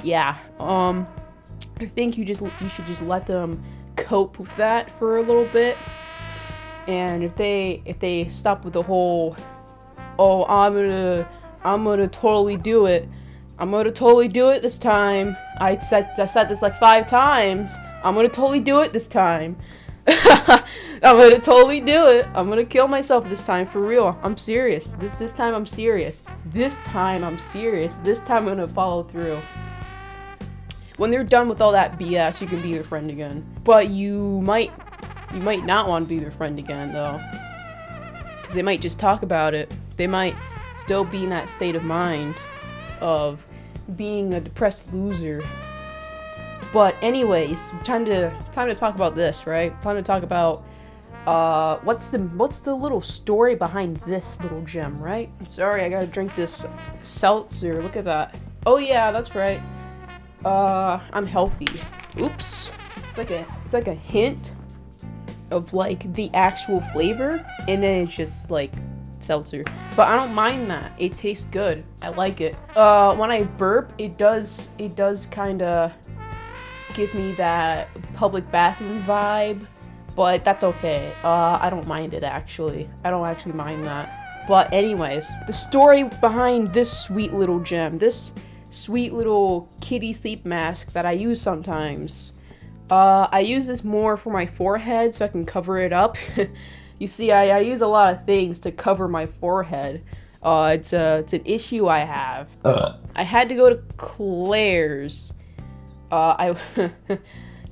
Yeah. 0.02 0.36
Um, 0.58 1.06
I 1.80 1.86
think 1.86 2.18
you 2.18 2.24
just 2.24 2.42
you 2.42 2.68
should 2.68 2.86
just 2.86 3.02
let 3.02 3.26
them 3.26 3.62
cope 3.96 4.38
with 4.38 4.54
that 4.56 4.90
for 4.98 5.18
a 5.18 5.22
little 5.22 5.46
bit 5.46 5.76
and 6.86 7.22
if 7.22 7.36
they 7.36 7.82
if 7.84 7.98
they 7.98 8.26
stop 8.28 8.64
with 8.64 8.72
the 8.72 8.82
whole 8.82 9.36
oh 10.18 10.44
i'm 10.46 10.74
gonna 10.74 11.28
i'm 11.62 11.84
gonna 11.84 12.08
totally 12.08 12.56
do 12.56 12.86
it 12.86 13.08
i'm 13.58 13.70
gonna 13.70 13.90
totally 13.90 14.28
do 14.28 14.48
it 14.48 14.62
this 14.62 14.78
time 14.78 15.36
i 15.58 15.78
said 15.78 16.10
i 16.18 16.26
said 16.26 16.48
this 16.48 16.62
like 16.62 16.76
five 16.76 17.06
times 17.06 17.76
i'm 18.02 18.14
gonna 18.14 18.28
totally 18.28 18.60
do 18.60 18.80
it 18.80 18.92
this 18.92 19.08
time 19.08 19.56
i'm 21.02 21.16
gonna 21.16 21.38
totally 21.38 21.80
do 21.80 22.06
it. 22.08 22.26
I'm 22.34 22.48
gonna 22.48 22.64
kill 22.64 22.88
myself 22.88 23.28
this 23.28 23.42
time 23.42 23.66
for 23.66 23.80
real. 23.80 24.18
I'm 24.22 24.36
serious. 24.36 24.86
This 24.98 25.12
this 25.14 25.32
time 25.32 25.54
i'm 25.54 25.66
serious. 25.66 26.22
This 26.46 26.78
time 26.78 27.24
i'm 27.24 27.38
serious. 27.38 27.96
This 27.96 28.20
time 28.20 28.48
i'm 28.48 28.56
gonna 28.56 28.68
follow 28.68 29.02
through. 29.02 29.38
When 30.96 31.10
they're 31.10 31.24
done 31.24 31.48
with 31.48 31.60
all 31.60 31.72
that 31.72 31.98
bs 31.98 32.40
you 32.40 32.46
can 32.46 32.60
be 32.60 32.72
their 32.74 32.84
friend 32.84 33.10
again. 33.10 33.46
But 33.64 33.88
you 33.88 34.40
might 34.42 34.70
you 35.32 35.40
might 35.40 35.64
not 35.64 35.88
want 35.88 36.06
to 36.06 36.08
be 36.08 36.18
their 36.18 36.32
friend 36.32 36.58
again, 36.58 36.92
though. 36.92 37.20
Because 38.38 38.54
they 38.54 38.62
might 38.62 38.80
just 38.80 38.98
talk 38.98 39.22
about 39.22 39.54
it. 39.54 39.72
They 39.96 40.06
might 40.06 40.34
still 40.76 41.04
be 41.04 41.22
in 41.22 41.30
that 41.30 41.48
state 41.48 41.76
of 41.76 41.84
mind 41.84 42.34
of 43.00 43.46
being 43.96 44.34
a 44.34 44.40
depressed 44.40 44.92
loser. 44.92 45.42
But 46.72 46.94
anyways, 47.02 47.70
time 47.84 48.04
to 48.04 48.32
time 48.52 48.68
to 48.68 48.74
talk 48.74 48.94
about 48.94 49.16
this, 49.16 49.46
right? 49.46 49.80
Time 49.82 49.96
to 49.96 50.02
talk 50.02 50.22
about 50.22 50.64
uh 51.26 51.78
what's 51.82 52.08
the 52.08 52.18
what's 52.18 52.60
the 52.60 52.74
little 52.74 53.00
story 53.00 53.54
behind 53.54 53.96
this 53.98 54.40
little 54.40 54.62
gem, 54.62 55.00
right? 55.00 55.30
Sorry, 55.48 55.82
I 55.82 55.88
gotta 55.88 56.06
drink 56.06 56.34
this 56.34 56.64
seltzer. 57.02 57.82
Look 57.82 57.96
at 57.96 58.04
that. 58.04 58.36
Oh 58.66 58.78
yeah, 58.78 59.10
that's 59.10 59.34
right. 59.34 59.60
Uh 60.44 61.00
I'm 61.12 61.26
healthy. 61.26 61.68
Oops. 62.18 62.70
It's 63.08 63.18
like 63.18 63.30
a 63.30 63.44
it's 63.64 63.74
like 63.74 63.88
a 63.88 63.94
hint 63.94 64.52
of 65.50 65.74
like 65.74 66.12
the 66.14 66.30
actual 66.34 66.80
flavor 66.92 67.44
and 67.68 67.82
then 67.82 68.06
it's 68.06 68.16
just 68.16 68.50
like 68.50 68.72
seltzer 69.18 69.62
but 69.96 70.08
i 70.08 70.16
don't 70.16 70.32
mind 70.32 70.70
that 70.70 70.92
it 70.98 71.14
tastes 71.14 71.44
good 71.46 71.84
i 72.00 72.08
like 72.08 72.40
it 72.40 72.56
uh 72.76 73.14
when 73.16 73.30
i 73.30 73.42
burp 73.42 73.92
it 73.98 74.16
does 74.16 74.68
it 74.78 74.96
does 74.96 75.26
kind 75.26 75.60
of 75.60 75.92
give 77.00 77.14
me 77.14 77.32
that 77.32 77.88
public 78.14 78.50
bathroom 78.50 79.02
vibe 79.04 79.66
but 80.14 80.44
that's 80.44 80.62
okay 80.62 81.10
uh 81.24 81.58
i 81.62 81.70
don't 81.70 81.86
mind 81.86 82.12
it 82.12 82.22
actually 82.22 82.86
i 83.04 83.10
don't 83.10 83.26
actually 83.26 83.54
mind 83.54 83.86
that 83.86 84.44
but 84.46 84.70
anyways 84.70 85.32
the 85.46 85.52
story 85.52 86.02
behind 86.02 86.74
this 86.74 86.92
sweet 87.04 87.32
little 87.32 87.58
gem 87.60 87.96
this 87.96 88.34
sweet 88.68 89.14
little 89.14 89.66
kitty 89.80 90.12
sleep 90.12 90.44
mask 90.44 90.92
that 90.92 91.06
i 91.06 91.12
use 91.12 91.40
sometimes 91.40 92.34
uh, 92.90 93.28
I 93.30 93.40
use 93.40 93.68
this 93.68 93.84
more 93.84 94.16
for 94.16 94.30
my 94.30 94.46
forehead 94.46 95.14
so 95.14 95.24
I 95.24 95.28
can 95.28 95.46
cover 95.46 95.78
it 95.78 95.92
up. 95.92 96.18
you 96.98 97.06
see, 97.06 97.30
I, 97.30 97.58
I, 97.58 97.60
use 97.60 97.82
a 97.82 97.86
lot 97.86 98.12
of 98.12 98.26
things 98.26 98.58
to 98.60 98.72
cover 98.72 99.06
my 99.06 99.26
forehead. 99.26 100.02
Uh, 100.42 100.72
it's, 100.74 100.92
a, 100.92 101.18
it's 101.18 101.32
an 101.32 101.42
issue 101.44 101.86
I 101.86 102.00
have. 102.00 102.50
Uh. 102.64 102.96
I 103.14 103.22
had 103.22 103.48
to 103.48 103.54
go 103.54 103.70
to 103.70 103.76
Claire's. 103.96 105.32
Uh, 106.10 106.34
I 106.38 106.90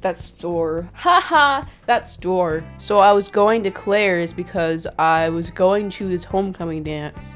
that 0.00 0.16
store. 0.16 0.88
Haha, 0.94 1.66
that 1.86 2.06
store. 2.06 2.64
So 2.78 2.98
I 2.98 3.12
was 3.12 3.28
going 3.28 3.62
to 3.64 3.70
Claire's 3.70 4.32
because 4.32 4.86
I 4.98 5.28
was 5.28 5.50
going 5.50 5.90
to 5.90 6.08
this 6.08 6.24
homecoming 6.24 6.82
dance. 6.82 7.34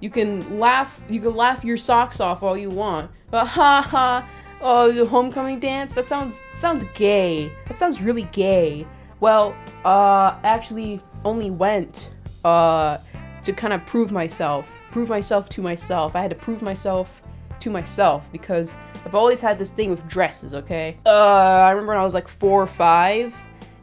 You 0.00 0.10
can 0.10 0.58
laugh. 0.58 1.00
You 1.08 1.20
can 1.20 1.34
laugh 1.34 1.64
your 1.64 1.76
socks 1.76 2.20
off 2.20 2.42
all 2.42 2.56
you 2.56 2.70
want. 2.70 3.10
But 3.30 3.46
haha. 3.46 4.26
Oh, 4.60 4.90
the 4.90 5.06
homecoming 5.06 5.60
dance? 5.60 5.94
That 5.94 6.06
sounds 6.06 6.40
sounds 6.54 6.84
gay. 6.94 7.52
That 7.66 7.78
sounds 7.78 8.00
really 8.00 8.24
gay. 8.32 8.86
Well, 9.20 9.54
uh, 9.84 10.38
actually 10.42 11.02
only 11.24 11.50
went 11.50 12.10
uh 12.44 12.98
to 13.42 13.52
kind 13.52 13.72
of 13.72 13.84
prove 13.86 14.10
myself, 14.10 14.66
prove 14.90 15.08
myself 15.08 15.48
to 15.50 15.62
myself. 15.62 16.16
I 16.16 16.22
had 16.22 16.30
to 16.30 16.36
prove 16.36 16.62
myself 16.62 17.22
to 17.60 17.70
myself 17.70 18.30
because 18.32 18.74
I've 19.08 19.14
always 19.14 19.40
had 19.40 19.58
this 19.58 19.70
thing 19.70 19.88
with 19.88 20.06
dresses. 20.06 20.54
Okay. 20.54 20.98
Uh, 21.06 21.08
I 21.08 21.70
remember 21.70 21.92
when 21.92 22.00
I 22.00 22.04
was 22.04 22.12
like 22.12 22.28
four 22.28 22.62
or 22.62 22.66
five, 22.66 23.34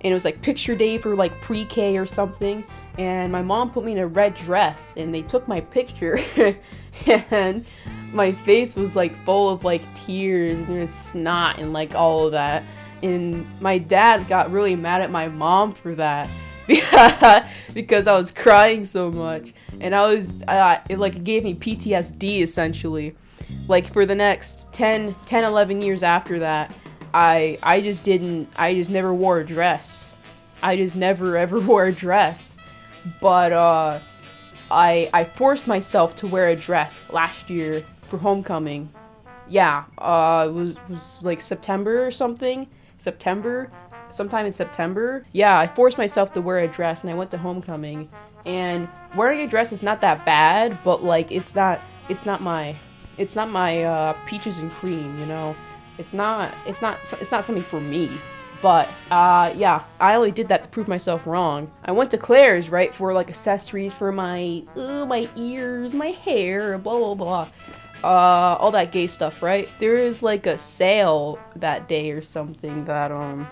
and 0.02 0.12
it 0.12 0.14
was 0.14 0.24
like 0.24 0.40
picture 0.44 0.76
day 0.76 1.00
for 1.00 1.16
like 1.16 1.42
pre-K 1.42 1.98
or 1.98 2.06
something, 2.06 2.64
and 3.00 3.32
my 3.32 3.42
mom 3.42 3.72
put 3.72 3.84
me 3.84 3.94
in 3.94 3.98
a 3.98 4.06
red 4.06 4.36
dress, 4.36 4.98
and 4.98 5.12
they 5.12 5.24
took 5.24 5.48
my 5.48 5.62
picture, 5.62 6.20
and 7.32 7.66
my 8.14 8.34
face 8.34 8.76
was 8.76 8.96
like 8.96 9.18
full 9.26 9.50
of 9.50 9.64
like 9.64 9.82
tears 9.96 10.60
and 10.60 10.68
there 10.68 10.86
snot 10.86 11.58
and 11.58 11.74
like 11.74 11.96
all 11.96 12.28
of 12.28 12.34
that. 12.34 12.62
And 13.02 13.48
my 13.60 13.80
dad 13.80 14.28
got 14.28 14.52
really 14.52 14.76
mad 14.76 15.02
at 15.02 15.10
my 15.10 15.28
mom 15.28 15.74
for 15.74 15.96
that 15.96 16.30
because 17.74 18.06
I 18.06 18.16
was 18.16 18.32
crying 18.32 18.86
so 18.86 19.10
much. 19.10 19.56
And 19.82 19.96
I 19.96 20.06
was, 20.06 20.44
uh, 20.44 20.82
it 20.88 21.00
like 21.00 21.24
gave 21.24 21.44
me 21.44 21.56
PTSD 21.56 22.44
essentially. 22.44 23.16
Like 23.68 23.92
for 23.92 24.06
the 24.06 24.16
next 24.16 24.66
10, 24.72 25.16
10, 25.26 25.44
11 25.44 25.82
years 25.82 26.04
after 26.04 26.40
that, 26.40 26.74
I, 27.14 27.58
I 27.64 27.82
just 27.82 28.04
didn't, 28.04 28.50
I 28.56 28.74
just 28.74 28.92
never 28.92 29.14
wore 29.14 29.40
a 29.40 29.46
dress. 29.46 30.14
I 30.62 30.76
just 30.76 30.96
never 30.96 31.38
ever 31.46 31.60
wore 31.60 31.86
a 31.86 31.94
dress. 31.94 32.58
But, 33.22 33.52
uh, 33.52 34.00
I, 34.72 35.10
I 35.14 35.24
forced 35.24 35.68
myself 35.68 36.16
to 36.18 36.28
wear 36.28 36.50
a 36.50 36.56
dress 36.56 37.08
last 37.12 37.50
year 37.50 37.86
for 38.02 38.18
homecoming. 38.18 38.92
Yeah, 39.48 39.84
uh, 39.98 40.48
it 40.50 40.54
was 40.54 40.76
was 40.90 41.20
like 41.22 41.40
September 41.40 42.06
or 42.06 42.12
something. 42.12 42.68
September, 42.98 43.72
sometime 44.10 44.46
in 44.46 44.52
September. 44.52 45.26
Yeah, 45.34 45.60
I 45.60 45.68
forced 45.68 45.98
myself 45.98 46.34
to 46.34 46.42
wear 46.42 46.60
a 46.60 46.68
dress, 46.68 47.04
and 47.04 47.12
I 47.12 47.14
went 47.14 47.32
to 47.32 47.38
homecoming. 47.38 48.10
And 48.46 48.88
wearing 49.16 49.42
a 49.42 49.48
dress 49.48 49.72
is 49.72 49.84
not 49.84 50.02
that 50.02 50.26
bad, 50.26 50.80
but 50.84 51.04
like 51.04 51.32
it's 51.32 51.56
not 51.56 51.82
it's 52.10 52.26
not 52.26 52.42
my 52.42 52.76
it's 53.18 53.36
not 53.36 53.50
my 53.50 53.84
uh, 53.84 54.14
peaches 54.26 54.60
and 54.60 54.72
cream, 54.72 55.20
you 55.20 55.26
know. 55.26 55.56
It's 55.98 56.14
not 56.14 56.54
it's 56.66 56.82
not 56.82 56.98
it's 57.22 57.32
not 57.32 57.46
something 57.46 57.64
for 57.64 57.80
me. 57.80 58.12
But 58.62 58.90
uh, 59.12 59.54
yeah, 59.56 59.84
I 60.00 60.16
only 60.16 60.32
did 60.32 60.48
that 60.48 60.64
to 60.64 60.70
prove 60.70 60.88
myself 60.88 61.28
wrong. 61.28 61.70
I 61.84 61.92
went 61.92 62.10
to 62.12 62.18
Claire's 62.18 62.70
right 62.70 62.94
for 62.94 63.14
like 63.14 63.30
accessories 63.30 63.94
for 63.94 64.12
my 64.12 64.64
uh, 64.76 65.06
my 65.06 65.30
ears, 65.36 65.94
my 65.94 66.08
hair, 66.08 66.78
blah 66.78 66.98
blah 66.98 67.16
blah 67.16 67.48
uh, 68.06 68.56
all 68.60 68.70
that 68.72 68.92
gay 68.92 69.08
stuff, 69.08 69.42
right? 69.42 69.68
There 69.80 69.98
is 69.98 70.22
like 70.22 70.46
a 70.46 70.58
sale 70.60 71.40
that 71.56 71.88
day 71.88 72.12
or 72.12 72.22
something 72.22 72.86
that, 72.86 73.12
um, 73.12 73.48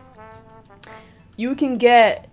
you 1.38 1.56
can 1.56 1.80
get 1.80 2.30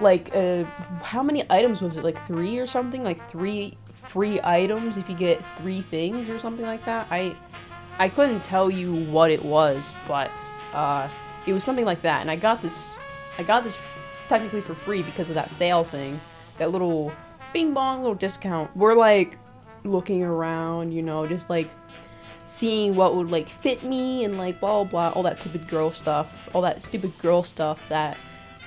like, 0.00 0.30
uh, 0.34 0.64
how 1.02 1.22
many 1.22 1.44
items 1.50 1.82
was 1.82 1.98
it? 1.98 2.04
Like 2.04 2.26
three 2.26 2.58
or 2.58 2.66
something? 2.66 3.04
Like 3.04 3.28
three 3.30 3.76
free 4.12 4.40
items 4.42 4.96
if 4.96 5.08
you 5.08 5.16
get 5.16 5.44
three 5.58 5.82
things 5.82 6.28
or 6.28 6.38
something 6.38 6.66
like 6.66 6.84
that? 6.84 7.06
I, 7.10 7.36
I 7.98 8.08
couldn't 8.08 8.42
tell 8.42 8.70
you 8.70 8.94
what 9.06 9.30
it 9.30 9.44
was, 9.44 9.94
but, 10.06 10.30
uh, 10.72 11.08
it 11.46 11.52
was 11.52 11.64
something 11.64 11.84
like 11.84 12.02
that. 12.02 12.20
And 12.20 12.30
I 12.30 12.36
got 12.36 12.60
this, 12.60 12.96
I 13.38 13.42
got 13.42 13.64
this 13.64 13.78
technically 14.28 14.60
for 14.60 14.74
free 14.74 15.02
because 15.02 15.28
of 15.28 15.34
that 15.34 15.50
sale 15.50 15.84
thing. 15.84 16.20
That 16.58 16.70
little 16.70 17.12
bing 17.52 17.72
bong 17.72 18.00
little 18.00 18.14
discount. 18.14 18.74
We're 18.76 18.94
like, 18.94 19.38
looking 19.84 20.22
around, 20.22 20.92
you 20.92 21.02
know, 21.02 21.26
just 21.26 21.50
like 21.50 21.70
seeing 22.46 22.96
what 22.96 23.14
would 23.14 23.30
like 23.30 23.48
fit 23.48 23.84
me 23.84 24.24
and 24.24 24.36
like 24.36 24.60
blah 24.60 24.84
blah, 24.84 24.90
blah 24.90 25.08
all 25.10 25.22
that 25.22 25.38
stupid 25.40 25.68
girl 25.68 25.90
stuff, 25.90 26.48
all 26.52 26.62
that 26.62 26.82
stupid 26.82 27.16
girl 27.18 27.42
stuff 27.42 27.80
that 27.88 28.16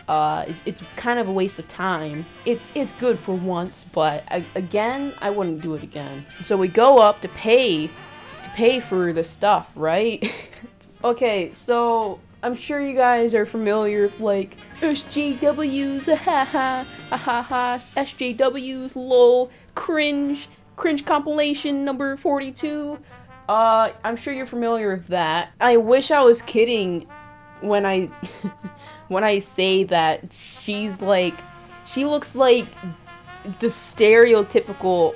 uh, 0.07 0.45
it's, 0.47 0.61
it's 0.65 0.83
kind 0.95 1.19
of 1.19 1.29
a 1.29 1.31
waste 1.31 1.59
of 1.59 1.67
time. 1.67 2.25
It's 2.45 2.71
it's 2.75 2.91
good 2.93 3.17
for 3.17 3.35
once, 3.35 3.85
but 3.85 4.23
I, 4.29 4.45
again, 4.55 5.13
I 5.21 5.29
wouldn't 5.29 5.61
do 5.61 5.75
it 5.75 5.83
again. 5.83 6.25
So 6.41 6.57
we 6.57 6.67
go 6.67 6.99
up 6.99 7.21
to 7.21 7.29
pay 7.29 7.87
to 7.87 8.49
pay 8.55 8.79
for 8.79 9.13
the 9.13 9.23
stuff, 9.23 9.71
right? 9.75 10.31
okay, 11.03 11.51
so 11.53 12.19
I'm 12.43 12.55
sure 12.55 12.85
you 12.85 12.93
guys 12.93 13.33
are 13.33 13.45
familiar 13.45 14.03
with 14.03 14.19
like 14.19 14.57
SJWs, 14.81 16.15
ha 16.17 16.43
ha 16.43 16.85
ha 17.09 17.17
ha 17.17 17.41
ha, 17.41 17.77
SJWs, 17.95 18.95
lol, 18.95 19.49
cringe, 19.75 20.49
cringe 20.75 21.05
compilation 21.05 21.85
number 21.85 22.17
42. 22.17 22.99
Uh, 23.47 23.91
I'm 24.03 24.15
sure 24.15 24.33
you're 24.33 24.45
familiar 24.45 24.95
with 24.95 25.07
that. 25.07 25.51
I 25.59 25.77
wish 25.77 26.11
I 26.11 26.21
was 26.21 26.41
kidding 26.41 27.07
when 27.61 27.85
I 27.85 28.09
when 29.13 29.23
I 29.23 29.39
say 29.39 29.83
that 29.85 30.23
she's 30.61 31.01
like 31.01 31.35
she 31.85 32.05
looks 32.05 32.35
like 32.35 32.67
the 33.59 33.67
stereotypical 33.67 35.15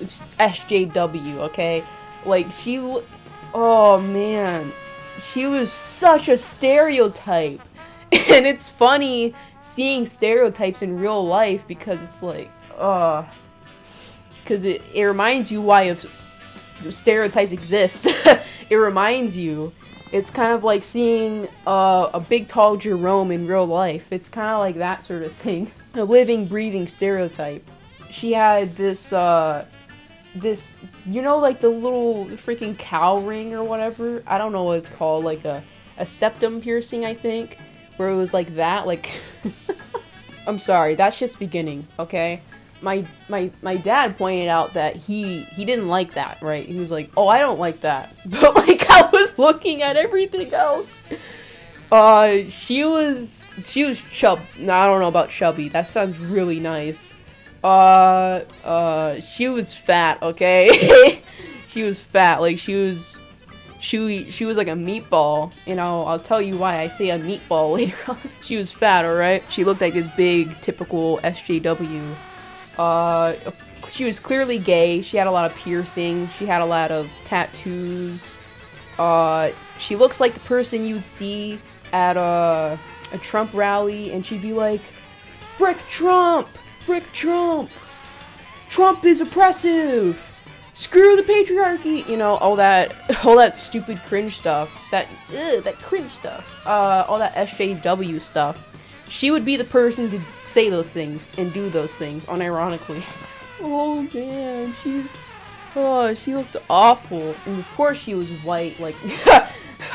SJW, 0.00 1.36
okay? 1.48 1.84
Like 2.24 2.50
she 2.52 2.78
oh 3.54 4.00
man, 4.00 4.72
she 5.32 5.46
was 5.46 5.72
such 5.72 6.28
a 6.28 6.36
stereotype. 6.36 7.60
and 8.12 8.46
it's 8.46 8.68
funny 8.68 9.34
seeing 9.60 10.06
stereotypes 10.06 10.82
in 10.82 10.98
real 10.98 11.24
life 11.24 11.66
because 11.68 12.00
it's 12.00 12.22
like, 12.22 12.50
uh 12.76 13.24
because 14.42 14.64
it, 14.64 14.82
it 14.92 15.04
reminds 15.04 15.52
you 15.52 15.60
why 15.60 15.96
stereotypes 16.88 17.52
exist. 17.52 18.08
it 18.70 18.76
reminds 18.76 19.36
you. 19.36 19.72
It's 20.12 20.30
kind 20.30 20.52
of 20.52 20.64
like 20.64 20.82
seeing 20.82 21.48
uh, 21.66 22.10
a 22.12 22.20
big 22.20 22.48
tall 22.48 22.76
Jerome 22.76 23.30
in 23.30 23.46
real 23.46 23.66
life. 23.66 24.12
It's 24.12 24.28
kind 24.28 24.48
of 24.48 24.58
like 24.58 24.76
that 24.76 25.02
sort 25.02 25.22
of 25.22 25.32
thing. 25.32 25.70
A 25.94 26.04
living, 26.04 26.46
breathing 26.46 26.86
stereotype. 26.86 27.68
She 28.10 28.32
had 28.32 28.76
this, 28.76 29.12
uh, 29.12 29.66
this, 30.36 30.76
you 31.04 31.20
know, 31.20 31.38
like 31.38 31.60
the 31.60 31.68
little 31.68 32.26
freaking 32.26 32.78
cow 32.78 33.18
ring 33.18 33.54
or 33.54 33.64
whatever. 33.64 34.22
I 34.26 34.38
don't 34.38 34.52
know 34.52 34.64
what 34.64 34.78
it's 34.78 34.88
called, 34.88 35.24
like 35.24 35.44
a, 35.44 35.62
a 35.98 36.06
septum 36.06 36.60
piercing, 36.60 37.04
I 37.04 37.14
think, 37.14 37.58
where 37.96 38.08
it 38.08 38.16
was 38.16 38.32
like 38.32 38.54
that, 38.56 38.86
like. 38.86 39.10
I'm 40.46 40.58
sorry, 40.58 40.94
that's 40.94 41.18
just 41.18 41.38
beginning, 41.38 41.86
okay? 41.98 42.42
My 42.82 43.04
my 43.28 43.50
my 43.62 43.76
dad 43.76 44.16
pointed 44.16 44.48
out 44.48 44.74
that 44.74 44.96
he 44.96 45.40
he 45.42 45.64
didn't 45.64 45.88
like 45.88 46.14
that, 46.14 46.38
right? 46.42 46.66
He 46.66 46.78
was 46.78 46.90
like, 46.90 47.10
"Oh, 47.16 47.28
I 47.28 47.38
don't 47.38 47.58
like 47.58 47.80
that." 47.80 48.14
But 48.26 48.54
like 48.56 48.88
I 48.90 49.08
was 49.12 49.38
looking 49.38 49.82
at 49.82 49.96
everything 49.96 50.52
else. 50.52 50.98
Uh, 51.92 52.44
she 52.48 52.84
was 52.84 53.44
she 53.64 53.84
was 53.84 54.00
chub. 54.12 54.40
No, 54.58 54.72
I 54.72 54.86
don't 54.86 55.00
know 55.00 55.08
about 55.08 55.30
chubby. 55.30 55.68
That 55.68 55.88
sounds 55.88 56.18
really 56.18 56.60
nice. 56.60 57.12
Uh, 57.62 58.42
uh, 58.64 59.20
she 59.20 59.48
was 59.48 59.74
fat. 59.74 60.22
Okay, 60.22 61.22
she 61.68 61.82
was 61.82 62.00
fat. 62.00 62.40
Like 62.40 62.58
she 62.58 62.74
was. 62.74 63.18
She, 63.82 64.30
she 64.30 64.44
was 64.44 64.58
like 64.58 64.68
a 64.68 64.72
meatball, 64.72 65.54
you 65.64 65.74
know, 65.74 66.02
I'll 66.02 66.18
tell 66.18 66.42
you 66.42 66.58
why 66.58 66.80
I 66.80 66.88
say 66.88 67.08
a 67.08 67.18
meatball 67.18 67.72
later 67.76 67.96
on. 68.08 68.18
she 68.42 68.58
was 68.58 68.70
fat, 68.70 69.06
alright? 69.06 69.42
She 69.48 69.64
looked 69.64 69.80
like 69.80 69.94
this 69.94 70.06
big, 70.18 70.60
typical 70.60 71.16
SJW 71.24 72.14
uh, 72.80 73.52
she 73.90 74.04
was 74.04 74.18
clearly 74.18 74.58
gay. 74.58 75.02
She 75.02 75.18
had 75.18 75.26
a 75.26 75.30
lot 75.30 75.44
of 75.44 75.54
piercings. 75.54 76.32
She 76.32 76.46
had 76.46 76.62
a 76.62 76.64
lot 76.64 76.90
of 76.90 77.10
tattoos. 77.24 78.30
Uh, 78.98 79.50
she 79.78 79.96
looks 79.96 80.18
like 80.18 80.32
the 80.32 80.40
person 80.40 80.86
you'd 80.86 81.04
see 81.04 81.60
at 81.92 82.16
a, 82.16 82.78
a 83.12 83.18
Trump 83.18 83.52
rally, 83.52 84.12
and 84.12 84.24
she'd 84.24 84.40
be 84.40 84.54
like, 84.54 84.80
Frick 85.58 85.76
Trump! 85.90 86.48
Frick 86.86 87.04
Trump! 87.12 87.70
Trump 88.70 89.04
is 89.04 89.20
oppressive! 89.20 90.18
Screw 90.72 91.16
the 91.16 91.22
patriarchy! 91.22 92.08
You 92.08 92.16
know, 92.16 92.36
all 92.36 92.56
that, 92.56 92.94
all 93.26 93.36
that 93.36 93.58
stupid 93.58 94.00
cringe 94.06 94.38
stuff. 94.38 94.70
That, 94.90 95.06
ugh, 95.28 95.62
that 95.64 95.78
cringe 95.80 96.10
stuff. 96.10 96.46
Uh, 96.64 97.04
all 97.06 97.18
that 97.18 97.34
SJW 97.34 98.22
stuff. 98.22 98.66
She 99.10 99.30
would 99.30 99.44
be 99.44 99.56
the 99.56 99.64
person 99.64 100.08
to 100.10 100.20
say 100.50 100.68
those 100.68 100.90
things 100.90 101.30
and 101.38 101.52
do 101.52 101.68
those 101.70 101.94
things, 101.94 102.24
unironically. 102.26 103.02
Oh 103.60 104.02
man, 104.14 104.74
she's... 104.82 105.18
Oh, 105.76 106.12
she 106.14 106.34
looked 106.34 106.56
awful. 106.68 107.34
And 107.46 107.58
of 107.58 107.68
course 107.76 107.98
she 107.98 108.14
was 108.14 108.30
white, 108.42 108.78
like... 108.80 108.96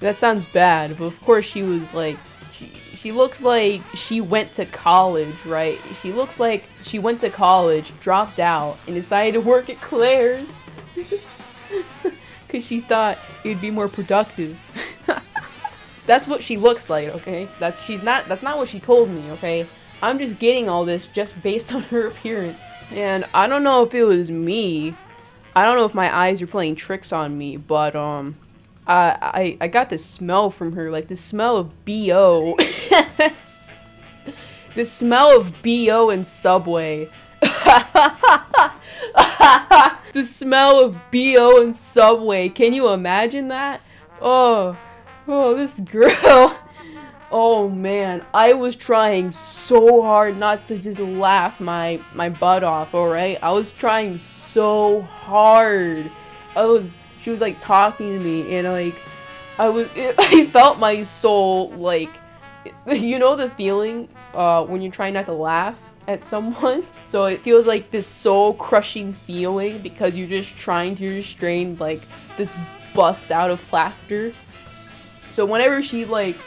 that 0.00 0.16
sounds 0.16 0.44
bad, 0.46 0.98
but 0.98 1.04
of 1.04 1.20
course 1.20 1.44
she 1.44 1.62
was 1.62 1.92
like... 1.94 2.16
She, 2.52 2.72
she 2.94 3.12
looks 3.12 3.42
like 3.42 3.82
she 3.94 4.20
went 4.20 4.52
to 4.54 4.64
college, 4.66 5.34
right? 5.44 5.78
She 6.02 6.12
looks 6.12 6.40
like 6.40 6.64
she 6.82 6.98
went 6.98 7.20
to 7.20 7.30
college, 7.30 7.92
dropped 8.00 8.38
out, 8.38 8.78
and 8.86 8.94
decided 8.94 9.34
to 9.34 9.40
work 9.40 9.70
at 9.70 9.80
Claire's. 9.80 10.62
Because 12.46 12.68
she 12.68 12.80
thought 12.80 13.18
it 13.42 13.48
would 13.48 13.60
be 13.60 13.72
more 13.72 13.88
productive. 13.88 14.56
That's 16.06 16.26
what 16.26 16.42
she 16.42 16.56
looks 16.56 16.90
like, 16.90 17.08
okay? 17.08 17.48
That's 17.58 17.82
she's 17.82 18.02
not 18.02 18.28
that's 18.28 18.42
not 18.42 18.58
what 18.58 18.68
she 18.68 18.80
told 18.80 19.10
me, 19.10 19.30
okay? 19.32 19.66
I'm 20.02 20.18
just 20.18 20.38
getting 20.38 20.68
all 20.68 20.84
this 20.84 21.06
just 21.06 21.40
based 21.42 21.74
on 21.74 21.82
her 21.84 22.06
appearance. 22.06 22.60
And 22.90 23.24
I 23.32 23.46
don't 23.46 23.62
know 23.64 23.82
if 23.84 23.94
it 23.94 24.04
was 24.04 24.30
me. 24.30 24.94
I 25.56 25.62
don't 25.62 25.76
know 25.76 25.84
if 25.84 25.94
my 25.94 26.14
eyes 26.14 26.42
are 26.42 26.46
playing 26.46 26.76
tricks 26.76 27.12
on 27.12 27.38
me, 27.38 27.56
but 27.56 27.96
um 27.96 28.36
I 28.86 29.16
I, 29.20 29.56
I 29.62 29.68
got 29.68 29.88
this 29.88 30.04
smell 30.04 30.50
from 30.50 30.72
her, 30.72 30.90
like 30.90 31.06
the 31.08 31.16
smell 31.16 31.56
of 31.56 31.84
BO. 31.84 32.56
the 34.74 34.84
smell 34.84 35.40
of 35.40 35.62
BO 35.62 36.10
in 36.10 36.24
Subway. 36.24 37.08
the 40.12 40.24
smell 40.24 40.84
of 40.84 40.98
BO 41.10 41.62
in 41.62 41.72
Subway. 41.72 42.48
Can 42.48 42.72
you 42.72 42.90
imagine 42.90 43.48
that? 43.48 43.80
Oh, 44.20 44.76
Oh, 45.26 45.54
this 45.54 45.80
girl. 45.80 46.58
Oh 47.30 47.68
man, 47.68 48.24
I 48.32 48.52
was 48.52 48.76
trying 48.76 49.32
so 49.32 50.02
hard 50.02 50.36
not 50.36 50.66
to 50.66 50.78
just 50.78 51.00
laugh 51.00 51.58
my 51.58 52.00
my 52.12 52.28
butt 52.28 52.62
off, 52.62 52.94
alright? 52.94 53.38
I 53.42 53.50
was 53.50 53.72
trying 53.72 54.18
so 54.18 55.00
hard. 55.02 56.10
I 56.54 56.64
was 56.66 56.94
she 57.22 57.30
was 57.30 57.40
like 57.40 57.58
talking 57.60 58.18
to 58.18 58.22
me 58.22 58.54
and 58.56 58.68
like 58.68 58.94
I 59.58 59.68
was 59.68 59.88
it, 59.96 60.14
I 60.18 60.46
felt 60.46 60.78
my 60.78 61.02
soul 61.02 61.70
like 61.70 62.10
you 62.86 63.18
know 63.18 63.34
the 63.34 63.50
feeling 63.50 64.08
uh 64.34 64.64
when 64.64 64.82
you're 64.82 64.92
trying 64.92 65.14
not 65.14 65.26
to 65.26 65.32
laugh 65.32 65.78
at 66.06 66.24
someone? 66.24 66.84
So 67.06 67.26
it 67.26 67.42
feels 67.44 67.66
like 67.66 67.90
this 67.90 68.06
soul 68.06 68.54
crushing 68.54 69.12
feeling 69.12 69.78
because 69.78 70.16
you're 70.16 70.28
just 70.28 70.56
trying 70.56 70.96
to 70.96 71.08
restrain 71.08 71.76
like 71.78 72.02
this 72.36 72.56
bust 72.94 73.30
out 73.30 73.50
of 73.50 73.72
laughter. 73.72 74.32
So 75.34 75.44
whenever 75.44 75.82
she 75.82 76.04
like 76.04 76.38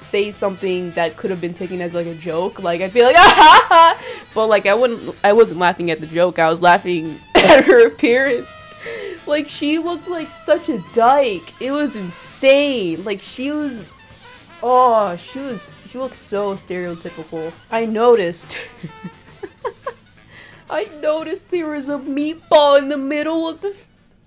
say 0.00 0.30
something 0.30 0.90
that 0.92 1.16
could 1.16 1.30
have 1.30 1.40
been 1.40 1.54
taken 1.54 1.80
as 1.80 1.94
like 1.94 2.06
a 2.06 2.14
joke, 2.14 2.62
like 2.62 2.82
I'd 2.82 2.92
be 2.92 3.02
like, 3.02 3.16
ah, 3.18 3.98
but 4.34 4.48
like 4.48 4.66
I 4.66 4.74
wouldn't, 4.74 5.16
I 5.24 5.32
wasn't 5.32 5.60
laughing 5.60 5.90
at 5.90 6.00
the 6.00 6.06
joke. 6.06 6.38
I 6.38 6.50
was 6.50 6.60
laughing 6.60 7.18
at 7.34 7.64
her 7.64 7.86
appearance. 7.86 8.50
Like 9.26 9.48
she 9.48 9.78
looked 9.78 10.08
like 10.08 10.30
such 10.30 10.68
a 10.68 10.84
dyke. 10.92 11.54
It 11.58 11.70
was 11.70 11.96
insane. 11.96 13.02
Like 13.02 13.22
she 13.22 13.50
was, 13.50 13.86
oh, 14.62 15.16
she 15.16 15.38
was, 15.38 15.72
she 15.88 15.96
looked 15.96 16.16
so 16.16 16.54
stereotypical. 16.54 17.50
I 17.70 17.86
noticed. 17.86 18.58
I 20.70 20.84
noticed 21.00 21.50
there 21.50 21.68
was 21.68 21.88
a 21.88 21.96
meatball 21.96 22.76
in 22.76 22.90
the 22.90 22.98
middle 22.98 23.48
of 23.48 23.62
the. 23.62 23.74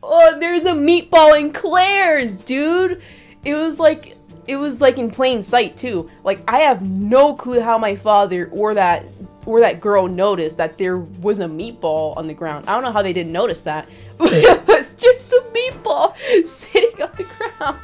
Oh, 0.01 0.39
there's 0.39 0.65
a 0.65 0.71
meatball 0.71 1.39
in 1.39 1.53
Claire's, 1.53 2.41
dude 2.41 2.99
it 3.43 3.55
was 3.55 3.79
like 3.79 4.17
it 4.47 4.55
was 4.57 4.81
like 4.81 4.97
in 4.97 5.09
plain 5.09 5.43
sight 5.43 5.77
too. 5.77 6.09
Like 6.23 6.41
I 6.47 6.59
have 6.59 6.81
no 6.81 7.33
clue 7.33 7.61
how 7.61 7.77
my 7.77 7.95
father 7.95 8.49
or 8.51 8.73
that 8.73 9.05
or 9.45 9.59
that 9.59 9.81
girl 9.81 10.07
noticed 10.07 10.57
that 10.57 10.77
there 10.77 10.97
was 10.97 11.39
a 11.39 11.45
meatball 11.45 12.15
on 12.17 12.27
the 12.27 12.33
ground. 12.33 12.67
I 12.67 12.73
don't 12.73 12.83
know 12.83 12.91
how 12.91 13.01
they 13.01 13.13
didn't 13.13 13.31
notice 13.31 13.61
that, 13.61 13.87
but 14.17 14.33
it 14.33 14.67
was 14.67 14.93
just 14.95 15.31
a 15.31 15.43
meatball 15.53 16.15
sitting 16.45 17.01
on 17.01 17.11
the 17.17 17.23
ground. 17.23 17.79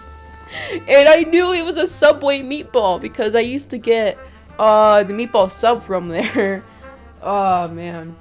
And 0.88 1.10
I 1.10 1.24
knew 1.24 1.52
it 1.54 1.64
was 1.64 1.78
a 1.78 1.88
Subway 1.88 2.42
meatball 2.42 3.02
because 3.02 3.36
I 3.36 3.42
used 3.42 3.70
to 3.72 3.78
get 3.78 4.18
uh 4.60 5.04
the 5.04 5.14
meatball 5.14 5.50
sub 5.52 5.84
from 5.84 6.10
there. 6.10 6.64
Oh 7.20 7.68
man. 7.70 8.16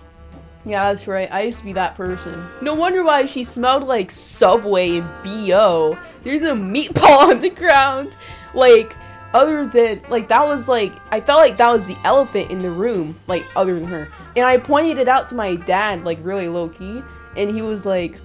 Yeah, 0.67 0.93
that's 0.93 1.07
right. 1.07 1.33
I 1.33 1.43
used 1.43 1.61
to 1.61 1.65
be 1.65 1.73
that 1.75 1.95
person. 1.95 2.45
No 2.61 2.75
wonder 2.75 3.05
why 3.05 3.27
she 3.27 3.45
smelled 3.45 3.85
like 3.85 4.11
Subway 4.11 4.99
and 4.99 5.09
B.O. 5.23 5.97
There's 6.25 6.43
a 6.43 6.53
meatball 6.53 7.19
on 7.31 7.39
the 7.39 7.51
ground. 7.51 8.17
Like, 8.53 8.97
other 9.33 9.67
than, 9.67 10.03
like, 10.09 10.27
that 10.29 10.45
was 10.45 10.67
like, 10.67 10.93
I 11.13 11.21
felt 11.21 11.39
like 11.39 11.57
that 11.59 11.71
was 11.71 11.87
the 11.87 11.97
elephant 12.03 12.51
in 12.51 12.59
the 12.59 12.71
room, 12.71 13.17
like, 13.29 13.45
other 13.55 13.79
than 13.79 13.87
her. 13.87 14.09
And 14.35 14.45
I 14.45 14.59
pointed 14.59 14.99
it 14.99 15.09
out 15.09 15.29
to 15.29 15.37
my 15.37 15.55
dad, 15.55 16.03
like, 16.05 16.19
really 16.23 16.49
low 16.49 16.69
key. 16.69 17.01
And 17.37 17.49
he 17.49 17.63
was 17.63 17.87
like, 17.87 18.19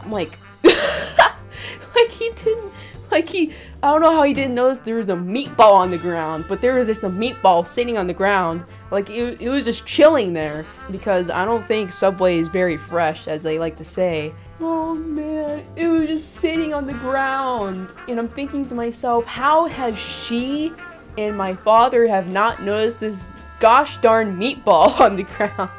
I'm 0.00 0.10
like, 0.10 0.36
like, 0.64 2.10
he 2.10 2.30
didn't 2.34 2.72
like 3.10 3.28
he, 3.28 3.52
I 3.82 3.90
don't 3.90 4.00
know 4.00 4.12
how 4.12 4.22
he 4.22 4.32
didn't 4.32 4.54
notice 4.54 4.78
there 4.78 4.96
was 4.96 5.08
a 5.08 5.16
meatball 5.16 5.74
on 5.74 5.90
the 5.90 5.98
ground, 5.98 6.46
but 6.48 6.60
there 6.60 6.74
was 6.74 6.88
just 6.88 7.02
a 7.02 7.08
meatball 7.08 7.66
sitting 7.66 7.98
on 7.98 8.06
the 8.06 8.14
ground. 8.14 8.64
Like 8.90 9.10
it, 9.10 9.40
it 9.40 9.48
was 9.48 9.64
just 9.64 9.86
chilling 9.86 10.32
there 10.32 10.64
because 10.90 11.30
I 11.30 11.44
don't 11.44 11.66
think 11.66 11.90
Subway 11.90 12.38
is 12.38 12.48
very 12.48 12.76
fresh, 12.76 13.28
as 13.28 13.42
they 13.42 13.58
like 13.58 13.76
to 13.78 13.84
say. 13.84 14.32
Oh 14.60 14.94
man, 14.94 15.64
it 15.76 15.88
was 15.88 16.08
just 16.08 16.34
sitting 16.34 16.72
on 16.72 16.86
the 16.86 16.94
ground, 16.94 17.88
and 18.08 18.18
I'm 18.18 18.28
thinking 18.28 18.64
to 18.66 18.74
myself, 18.74 19.24
how 19.24 19.66
has 19.66 19.98
she 19.98 20.72
and 21.18 21.36
my 21.36 21.54
father 21.54 22.06
have 22.06 22.28
not 22.28 22.62
noticed 22.62 23.00
this 23.00 23.28
gosh 23.60 23.96
darn 23.98 24.38
meatball 24.38 24.98
on 25.00 25.16
the 25.16 25.24
ground? 25.24 25.70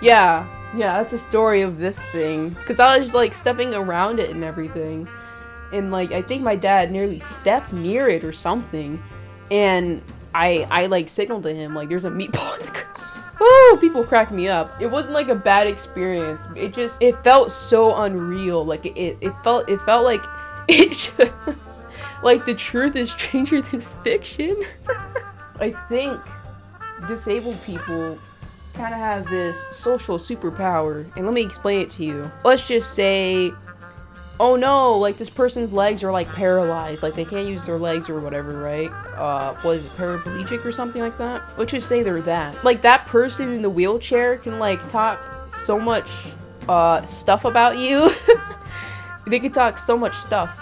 Yeah, 0.00 0.46
yeah, 0.76 0.98
that's 0.98 1.12
a 1.12 1.18
story 1.18 1.62
of 1.62 1.78
this 1.78 1.98
thing. 2.06 2.50
Because 2.50 2.80
I 2.80 2.98
was 2.98 3.14
like 3.14 3.34
stepping 3.34 3.74
around 3.74 4.20
it 4.20 4.30
and 4.30 4.42
everything. 4.42 5.08
And 5.72 5.90
like, 5.90 6.12
I 6.12 6.22
think 6.22 6.42
my 6.42 6.56
dad 6.56 6.92
nearly 6.92 7.18
stepped 7.18 7.72
near 7.72 8.08
it 8.08 8.24
or 8.24 8.32
something. 8.32 9.02
And 9.50 10.02
I, 10.34 10.66
I 10.70 10.86
like 10.86 11.08
signaled 11.08 11.42
to 11.44 11.54
him, 11.54 11.74
like, 11.74 11.88
there's 11.88 12.04
a 12.04 12.10
meatball 12.10 12.58
in 12.60 12.66
the. 12.66 12.82
Woo! 13.40 13.76
People 13.78 14.04
crack 14.04 14.30
me 14.30 14.48
up. 14.48 14.80
It 14.80 14.86
wasn't 14.86 15.14
like 15.14 15.28
a 15.28 15.34
bad 15.34 15.66
experience. 15.66 16.42
It 16.56 16.72
just, 16.72 17.02
it 17.02 17.22
felt 17.24 17.50
so 17.50 17.96
unreal. 17.96 18.64
Like, 18.64 18.86
it, 18.86 18.96
it, 18.96 19.18
it 19.20 19.32
felt, 19.42 19.68
it 19.68 19.80
felt 19.80 20.04
like 20.04 20.22
it 20.68 20.94
should, 20.94 21.32
like, 22.22 22.44
the 22.44 22.54
truth 22.54 22.94
is 22.96 23.10
stranger 23.10 23.60
than 23.60 23.80
fiction. 23.80 24.62
I 25.60 25.70
think 25.88 26.20
disabled 27.08 27.60
people 27.64 28.18
kind 28.74 28.94
of 28.94 29.00
have 29.00 29.28
this 29.28 29.66
social 29.70 30.18
superpower, 30.18 31.10
and 31.16 31.26
let 31.26 31.34
me 31.34 31.42
explain 31.42 31.80
it 31.80 31.90
to 31.92 32.04
you. 32.04 32.30
Let's 32.44 32.66
just 32.66 32.94
say, 32.94 33.52
oh 34.40 34.56
no, 34.56 34.96
like 34.98 35.16
this 35.16 35.30
person's 35.30 35.72
legs 35.72 36.02
are 36.02 36.12
like 36.12 36.28
paralyzed, 36.28 37.02
like 37.02 37.14
they 37.14 37.24
can't 37.24 37.48
use 37.48 37.64
their 37.64 37.78
legs 37.78 38.08
or 38.08 38.20
whatever, 38.20 38.58
right? 38.58 38.90
Uh, 39.16 39.56
was 39.64 39.84
it 39.84 39.90
paraplegic 39.92 40.64
or 40.64 40.72
something 40.72 41.02
like 41.02 41.16
that? 41.18 41.42
Let's 41.58 41.72
just 41.72 41.88
say 41.88 42.02
they're 42.02 42.20
that. 42.22 42.64
Like 42.64 42.82
that 42.82 43.06
person 43.06 43.50
in 43.52 43.62
the 43.62 43.70
wheelchair 43.70 44.38
can 44.38 44.58
like 44.58 44.88
talk 44.88 45.20
so 45.50 45.78
much 45.78 46.10
uh, 46.68 47.02
stuff 47.02 47.44
about 47.44 47.78
you. 47.78 48.10
they 49.26 49.38
could 49.38 49.54
talk 49.54 49.78
so 49.78 49.96
much 49.96 50.16
stuff, 50.16 50.58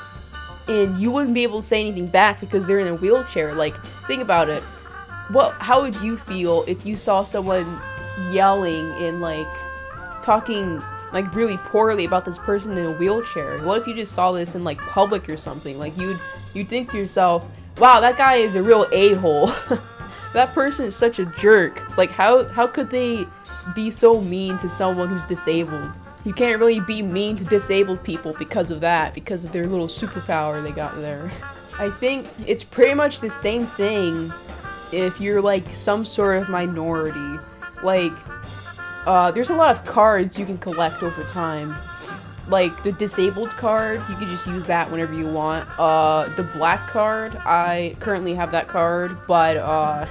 and 0.68 1.00
you 1.00 1.11
wouldn't 1.11 1.35
be 1.35 1.42
able 1.42 1.61
to 1.61 1.66
say 1.66 1.80
anything 1.80 2.06
back 2.06 2.40
because 2.40 2.66
they're 2.66 2.80
in 2.80 2.88
a 2.88 2.96
wheelchair. 2.96 3.54
Like, 3.54 3.83
think 4.06 4.22
about 4.22 4.48
it. 4.48 4.62
What? 5.30 5.52
How 5.61 5.80
would 5.80 5.96
you 5.96 6.16
feel 6.16 6.64
if 6.66 6.85
you 6.85 6.96
saw 6.96 7.22
someone 7.22 7.80
yelling 8.33 8.92
and 9.02 9.20
like 9.20 9.46
talking 10.20 10.83
like 11.12 11.35
really 11.35 11.57
poorly 11.59 12.05
about 12.05 12.25
this 12.25 12.38
person 12.38 12.77
in 12.77 12.87
a 12.87 12.92
wheelchair. 12.92 13.59
What 13.62 13.81
if 13.81 13.87
you 13.87 13.94
just 13.94 14.12
saw 14.12 14.33
this 14.33 14.55
in 14.55 14.64
like 14.64 14.79
public 14.79 15.29
or 15.29 15.37
something? 15.37 15.79
Like 15.79 15.96
you'd 15.96 16.18
you'd 16.55 16.68
think 16.68 16.90
to 16.90 16.99
yourself, 16.99 17.44
"Wow, 17.79 18.01
that 18.01 18.16
guy 18.16 18.37
is 18.37 18.55
a 18.55 18.62
real 18.62 18.87
a-hole." 18.92 19.46
that 20.33 20.53
person 20.55 20.87
is 20.87 20.96
such 20.96 21.18
a 21.18 21.25
jerk. 21.27 21.96
Like 21.96 22.11
how 22.11 22.49
how 22.49 22.66
could 22.66 22.90
they 22.90 23.27
be 23.75 23.90
so 23.90 24.20
mean 24.20 24.59
to 24.59 24.68
someone 24.68 25.09
who's 25.09 25.25
disabled? 25.25 25.90
You 26.25 26.35
can't 26.35 26.61
really 26.61 26.81
be 26.81 27.03
mean 27.03 27.37
to 27.37 27.44
disabled 27.44 28.05
people 28.05 28.35
because 28.38 28.70
of 28.70 28.81
that, 28.81 29.14
because 29.14 29.44
of 29.44 29.53
their 29.53 29.66
little 29.66 29.88
superpower 29.88 30.62
they 30.62 30.73
got 30.73 30.94
there. 31.01 31.31
I 31.79 31.88
think 31.88 32.27
it's 32.46 32.62
pretty 32.62 32.92
much 32.92 33.20
the 33.20 33.31
same 33.31 33.66
thing 33.66 34.33
if 34.92 35.18
you're 35.20 35.40
like 35.40 35.70
some 35.75 36.05
sort 36.05 36.42
of 36.42 36.51
minority 36.51 37.38
like, 37.83 38.12
uh, 39.06 39.30
there's 39.30 39.50
a 39.50 39.54
lot 39.54 39.74
of 39.74 39.84
cards 39.84 40.38
you 40.38 40.44
can 40.44 40.58
collect 40.58 41.02
over 41.02 41.22
time. 41.24 41.74
Like, 42.48 42.82
the 42.82 42.92
disabled 42.92 43.50
card, 43.50 44.02
you 44.08 44.16
can 44.16 44.28
just 44.28 44.46
use 44.46 44.66
that 44.66 44.90
whenever 44.90 45.14
you 45.14 45.26
want. 45.26 45.68
Uh, 45.78 46.28
the 46.36 46.42
black 46.42 46.88
card, 46.88 47.36
I 47.36 47.94
currently 48.00 48.34
have 48.34 48.50
that 48.52 48.66
card, 48.66 49.16
but, 49.26 49.56
uh, 49.56 50.06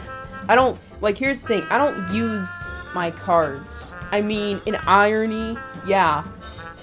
I 0.47 0.55
don't, 0.55 0.79
like, 1.01 1.17
here's 1.17 1.41
the 1.41 1.47
thing, 1.47 1.63
I 1.69 1.77
don't 1.77 2.13
use 2.13 2.49
my 2.95 3.11
cards. 3.11 3.91
I 4.11 4.21
mean, 4.21 4.61
in 4.65 4.75
Irony, 4.87 5.57
yeah. 5.85 6.23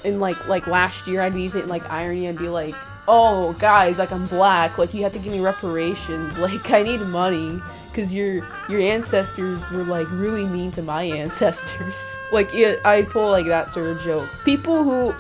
In, 0.04 0.20
like, 0.20 0.46
like 0.46 0.66
last 0.66 1.06
year, 1.06 1.22
I'd 1.22 1.34
use 1.34 1.54
it 1.54 1.64
in, 1.64 1.68
like, 1.68 1.90
Irony 1.90 2.26
and 2.26 2.38
be 2.38 2.48
like, 2.48 2.74
oh, 3.08 3.54
guys, 3.54 3.98
like, 3.98 4.12
I'm 4.12 4.26
black, 4.26 4.76
like, 4.78 4.92
you 4.92 5.02
have 5.04 5.12
to 5.14 5.18
give 5.18 5.32
me 5.32 5.40
reparations, 5.40 6.36
like, 6.38 6.70
I 6.70 6.82
need 6.82 7.00
money 7.00 7.60
because 7.96 8.12
your 8.12 8.46
your 8.68 8.80
ancestors 8.80 9.58
were 9.70 9.82
like 9.84 10.06
really 10.10 10.44
mean 10.44 10.70
to 10.72 10.82
my 10.82 11.02
ancestors. 11.22 12.16
like 12.30 12.54
I 12.54 13.06
pull 13.08 13.30
like 13.30 13.46
that 13.46 13.70
sort 13.70 13.86
of 13.86 14.00
joke. 14.02 14.28
People 14.44 14.84
who 14.84 15.14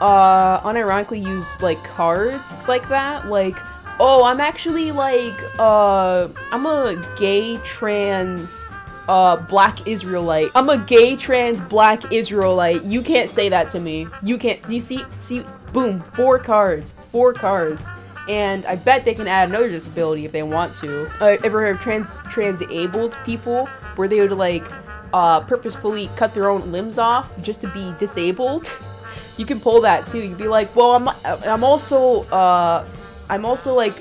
uh 0.00 0.60
unironically 0.60 1.22
use 1.22 1.60
like 1.60 1.82
cards 1.84 2.68
like 2.68 2.88
that, 2.88 3.26
like 3.26 3.58
oh 3.98 4.24
I'm 4.24 4.40
actually 4.40 4.92
like 4.92 5.38
uh 5.58 6.28
I'm 6.52 6.66
a 6.66 7.04
gay 7.18 7.56
trans 7.58 8.62
uh 9.08 9.36
black 9.36 9.88
Israelite. 9.88 10.50
I'm 10.54 10.68
a 10.68 10.78
gay 10.78 11.16
trans 11.16 11.60
black 11.60 12.12
Israelite. 12.12 12.84
You 12.84 13.02
can't 13.02 13.28
say 13.28 13.48
that 13.48 13.70
to 13.70 13.80
me. 13.80 14.06
You 14.22 14.38
can't. 14.38 14.60
You 14.70 14.78
see 14.78 15.04
see 15.18 15.44
boom 15.72 16.00
four 16.14 16.38
cards 16.38 16.94
four 17.12 17.32
cards 17.32 17.88
and 18.28 18.64
I 18.66 18.76
bet 18.76 19.04
they 19.04 19.14
can 19.14 19.26
add 19.26 19.48
another 19.48 19.68
disability 19.68 20.24
if 20.24 20.32
they 20.32 20.42
want 20.42 20.74
to. 20.76 21.06
Uh, 21.20 21.36
ever 21.44 21.60
heard 21.60 21.76
of 21.76 21.80
trans 21.80 22.20
transabled 22.30 23.16
people 23.24 23.66
where 23.96 24.08
they 24.08 24.20
would 24.20 24.32
like 24.32 24.66
uh, 25.12 25.40
purposefully 25.40 26.10
cut 26.16 26.34
their 26.34 26.48
own 26.48 26.70
limbs 26.72 26.98
off 26.98 27.30
just 27.42 27.60
to 27.62 27.68
be 27.68 27.94
disabled? 27.98 28.72
you 29.36 29.46
can 29.46 29.60
pull 29.60 29.80
that 29.80 30.06
too. 30.06 30.20
You'd 30.20 30.38
be 30.38 30.48
like, 30.48 30.74
well, 30.76 30.92
I'm 30.92 31.08
I'm 31.24 31.64
also 31.64 32.22
uh, 32.24 32.86
I'm 33.28 33.44
also 33.44 33.74
like 33.74 33.94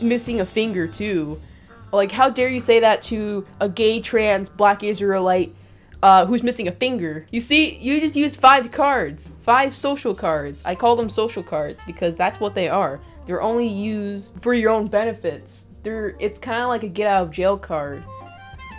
missing 0.00 0.40
a 0.40 0.46
finger 0.46 0.86
too. 0.86 1.40
Like, 1.92 2.12
how 2.12 2.28
dare 2.28 2.48
you 2.48 2.60
say 2.60 2.80
that 2.80 3.00
to 3.02 3.46
a 3.60 3.68
gay 3.68 4.00
trans 4.00 4.48
black 4.48 4.82
Israelite 4.82 5.54
uh, 6.02 6.26
who's 6.26 6.42
missing 6.42 6.68
a 6.68 6.72
finger. 6.72 7.26
You 7.30 7.40
see, 7.40 7.74
you 7.76 8.00
just 8.00 8.16
use 8.16 8.36
five 8.36 8.70
cards. 8.70 9.30
Five 9.42 9.74
social 9.74 10.14
cards. 10.14 10.62
I 10.64 10.74
call 10.74 10.96
them 10.96 11.10
social 11.10 11.42
cards 11.42 11.82
because 11.86 12.16
that's 12.16 12.40
what 12.40 12.54
they 12.54 12.68
are. 12.68 13.00
They're 13.28 13.42
only 13.42 13.68
used 13.68 14.40
for 14.40 14.54
your 14.54 14.70
own 14.70 14.88
benefits. 14.88 15.66
They're 15.82 16.16
it's 16.18 16.38
kind 16.38 16.62
of 16.62 16.68
like 16.68 16.82
a 16.82 16.88
get 16.88 17.06
out 17.06 17.24
of 17.24 17.30
jail 17.30 17.58
card. 17.58 18.02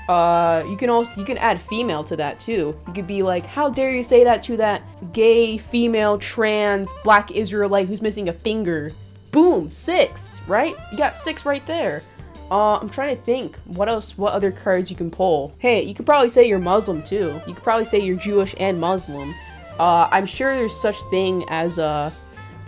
Uh, 0.08 0.64
you 0.68 0.76
can 0.76 0.90
also 0.90 1.22
you 1.22 1.26
can 1.26 1.38
add 1.38 1.62
female 1.62 2.04
to 2.06 2.16
that 2.16 2.40
too. 2.40 2.76
You 2.88 2.94
could 2.94 3.06
be 3.06 3.22
like, 3.22 3.46
how 3.46 3.70
dare 3.70 3.96
you 3.96 4.02
say 4.02 4.24
that 4.24 4.42
to 4.44 4.58
that 4.58 4.82
gay, 5.14 5.60
female, 5.60 6.18
trans, 6.18 6.92
black 7.04 7.30
Israelite 7.30 7.88
who's 7.88 8.02
missing 8.02 8.28
a 8.28 8.34
finger? 8.34 8.92
Boom, 9.30 9.70
six, 9.70 10.42
right? 10.48 10.76
You 10.92 10.98
got 10.98 11.16
six 11.16 11.46
right 11.46 11.64
there. 11.68 12.02
Uh, 12.50 12.78
I'm 12.78 12.90
trying 12.90 13.16
to 13.16 13.22
think 13.22 13.56
what 13.66 13.88
else, 13.88 14.18
what 14.18 14.34
other 14.34 14.52
cards 14.52 14.90
you 14.90 14.98
can 14.98 15.12
pull. 15.12 15.54
Hey, 15.60 15.84
you 15.84 15.94
could 15.94 16.08
probably 16.08 16.32
say 16.32 16.48
you're 16.48 16.58
Muslim 16.58 17.04
too. 17.04 17.40
You 17.46 17.54
could 17.54 17.64
probably 17.64 17.86
say 17.86 18.00
you're 18.00 18.18
Jewish 18.18 18.56
and 18.60 18.80
Muslim. 18.80 19.36
Uh, 19.78 20.10
I'm 20.12 20.26
sure 20.26 20.56
there's 20.56 20.76
such 20.76 21.00
thing 21.12 21.46
as 21.50 21.78
a 21.78 22.12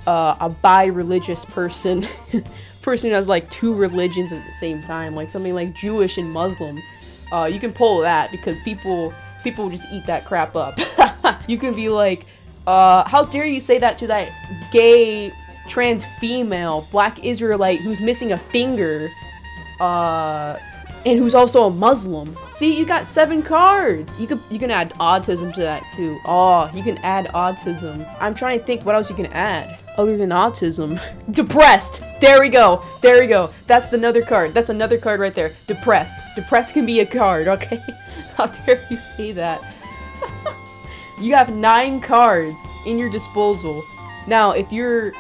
uh, 0.07 0.35
a 0.39 0.49
bi-religious 0.49 1.45
person, 1.45 2.07
person 2.81 3.09
who 3.09 3.15
has 3.15 3.27
like 3.27 3.49
two 3.49 3.73
religions 3.73 4.31
at 4.31 4.45
the 4.45 4.53
same 4.53 4.81
time, 4.83 5.15
like 5.15 5.29
something 5.29 5.53
like 5.53 5.73
Jewish 5.75 6.17
and 6.17 6.31
Muslim, 6.31 6.81
uh, 7.31 7.45
you 7.45 7.59
can 7.59 7.71
pull 7.71 8.01
that 8.01 8.31
because 8.31 8.57
people 8.59 9.13
people 9.43 9.69
just 9.69 9.85
eat 9.91 10.05
that 10.05 10.25
crap 10.25 10.55
up. 10.55 10.79
you 11.47 11.57
can 11.57 11.73
be 11.73 11.89
like, 11.89 12.25
uh, 12.67 13.07
how 13.07 13.25
dare 13.25 13.45
you 13.45 13.59
say 13.59 13.79
that 13.79 13.97
to 13.97 14.07
that 14.07 14.31
gay 14.71 15.33
trans 15.67 16.05
female 16.19 16.87
black 16.91 17.23
Israelite 17.23 17.79
who's 17.79 17.99
missing 17.99 18.31
a 18.33 18.37
finger, 18.37 19.09
uh, 19.79 20.57
and 21.05 21.17
who's 21.17 21.33
also 21.33 21.65
a 21.65 21.69
Muslim. 21.71 22.37
See, 22.53 22.77
you 22.77 22.85
got 22.85 23.05
seven 23.05 23.41
cards. 23.41 24.19
You 24.19 24.27
could 24.27 24.39
you 24.49 24.59
can 24.59 24.71
add 24.71 24.93
autism 24.95 25.53
to 25.53 25.61
that 25.61 25.83
too. 25.91 26.19
Oh, 26.25 26.69
you 26.73 26.83
can 26.83 26.97
add 26.99 27.27
autism. 27.27 28.07
I'm 28.19 28.35
trying 28.35 28.59
to 28.59 28.65
think 28.65 28.83
what 28.83 28.95
else 28.95 29.09
you 29.09 29.15
can 29.15 29.27
add 29.27 29.80
other 30.01 30.17
than 30.17 30.31
autism. 30.31 30.99
Depressed. 31.31 32.03
There 32.19 32.41
we 32.41 32.49
go. 32.49 32.83
There 33.01 33.21
we 33.21 33.27
go. 33.27 33.51
That's 33.67 33.93
another 33.93 34.23
card. 34.23 34.53
That's 34.53 34.69
another 34.69 34.97
card 34.97 35.19
right 35.19 35.33
there. 35.33 35.53
Depressed. 35.67 36.19
Depressed 36.35 36.73
can 36.73 36.85
be 36.85 36.99
a 37.01 37.05
card, 37.05 37.47
okay? 37.47 37.81
How 38.35 38.47
dare 38.47 38.85
you 38.89 38.97
say 38.97 39.31
that? 39.33 39.61
you 41.21 41.35
have 41.35 41.53
nine 41.53 42.01
cards 42.01 42.59
in 42.87 42.97
your 42.97 43.11
disposal. 43.11 43.83
Now, 44.27 44.51
if 44.51 44.71
you're, 44.71 45.13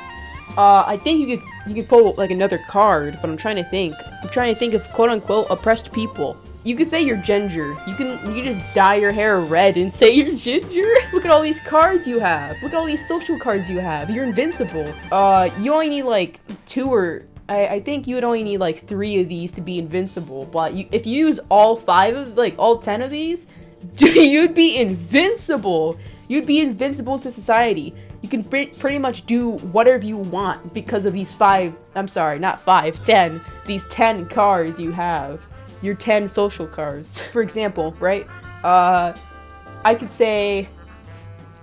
uh, 0.57 0.83
I 0.85 0.97
think 0.97 1.19
you 1.19 1.37
could 1.37 1.47
you 1.67 1.75
could 1.75 1.87
pull 1.87 2.15
like 2.17 2.31
another 2.31 2.57
card, 2.67 3.19
but 3.21 3.29
I'm 3.29 3.37
trying 3.37 3.57
to 3.57 3.63
think. 3.63 3.93
I'm 4.23 4.29
trying 4.29 4.51
to 4.51 4.59
think 4.59 4.73
of 4.73 4.83
quote 4.93 5.09
unquote 5.09 5.45
oppressed 5.51 5.91
people. 5.91 6.35
You 6.63 6.75
could 6.75 6.89
say 6.89 7.01
you're 7.01 7.17
ginger. 7.17 7.75
You 7.87 7.95
can 7.95 8.09
you 8.09 8.41
can 8.41 8.43
just 8.43 8.59
dye 8.73 8.95
your 8.95 9.11
hair 9.11 9.39
red 9.39 9.77
and 9.77 9.93
say 10.01 10.13
you're 10.13 10.35
ginger. 10.35 10.89
Look 11.13 11.25
at 11.25 11.31
all 11.31 11.41
these 11.41 11.59
cards 11.59 12.07
you 12.07 12.19
have. 12.19 12.61
Look 12.61 12.73
at 12.73 12.77
all 12.77 12.85
these 12.85 13.07
social 13.07 13.37
cards 13.39 13.69
you 13.69 13.79
have. 13.79 14.09
You're 14.09 14.25
invincible. 14.25 14.93
Uh, 15.11 15.49
you 15.59 15.73
only 15.73 15.89
need 15.89 16.03
like 16.03 16.39
two 16.65 16.93
or 16.93 17.25
I, 17.49 17.67
I 17.67 17.79
think 17.81 18.07
you 18.07 18.15
would 18.15 18.23
only 18.23 18.43
need 18.43 18.59
like 18.59 18.87
three 18.87 19.19
of 19.19 19.27
these 19.27 19.51
to 19.53 19.61
be 19.61 19.77
invincible. 19.77 20.45
But 20.45 20.73
you, 20.73 20.87
if 20.91 21.05
you 21.05 21.25
use 21.25 21.39
all 21.49 21.75
five 21.75 22.15
of 22.15 22.37
like 22.37 22.55
all 22.57 22.79
ten 22.79 23.01
of 23.01 23.11
these, 23.11 23.47
you'd 23.97 24.53
be 24.53 24.77
invincible. 24.77 25.97
You'd 26.27 26.45
be 26.45 26.59
invincible 26.59 27.19
to 27.19 27.31
society. 27.31 27.93
You 28.21 28.29
can 28.29 28.43
pretty 28.43 28.99
much 28.99 29.25
do 29.25 29.49
whatever 29.49 30.05
you 30.05 30.15
want 30.15 30.73
because 30.73 31.07
of 31.07 31.13
these 31.13 31.31
five, 31.31 31.73
I'm 31.95 32.07
sorry, 32.07 32.37
not 32.37 32.61
five, 32.61 33.03
ten, 33.03 33.41
these 33.65 33.85
ten 33.85 34.27
cards 34.27 34.79
you 34.79 34.91
have. 34.91 35.45
Your 35.81 35.95
ten 35.95 36.27
social 36.27 36.67
cards. 36.67 37.21
For 37.31 37.41
example, 37.41 37.95
right? 37.99 38.27
Uh, 38.63 39.15
I 39.83 39.95
could 39.95 40.11
say, 40.11 40.67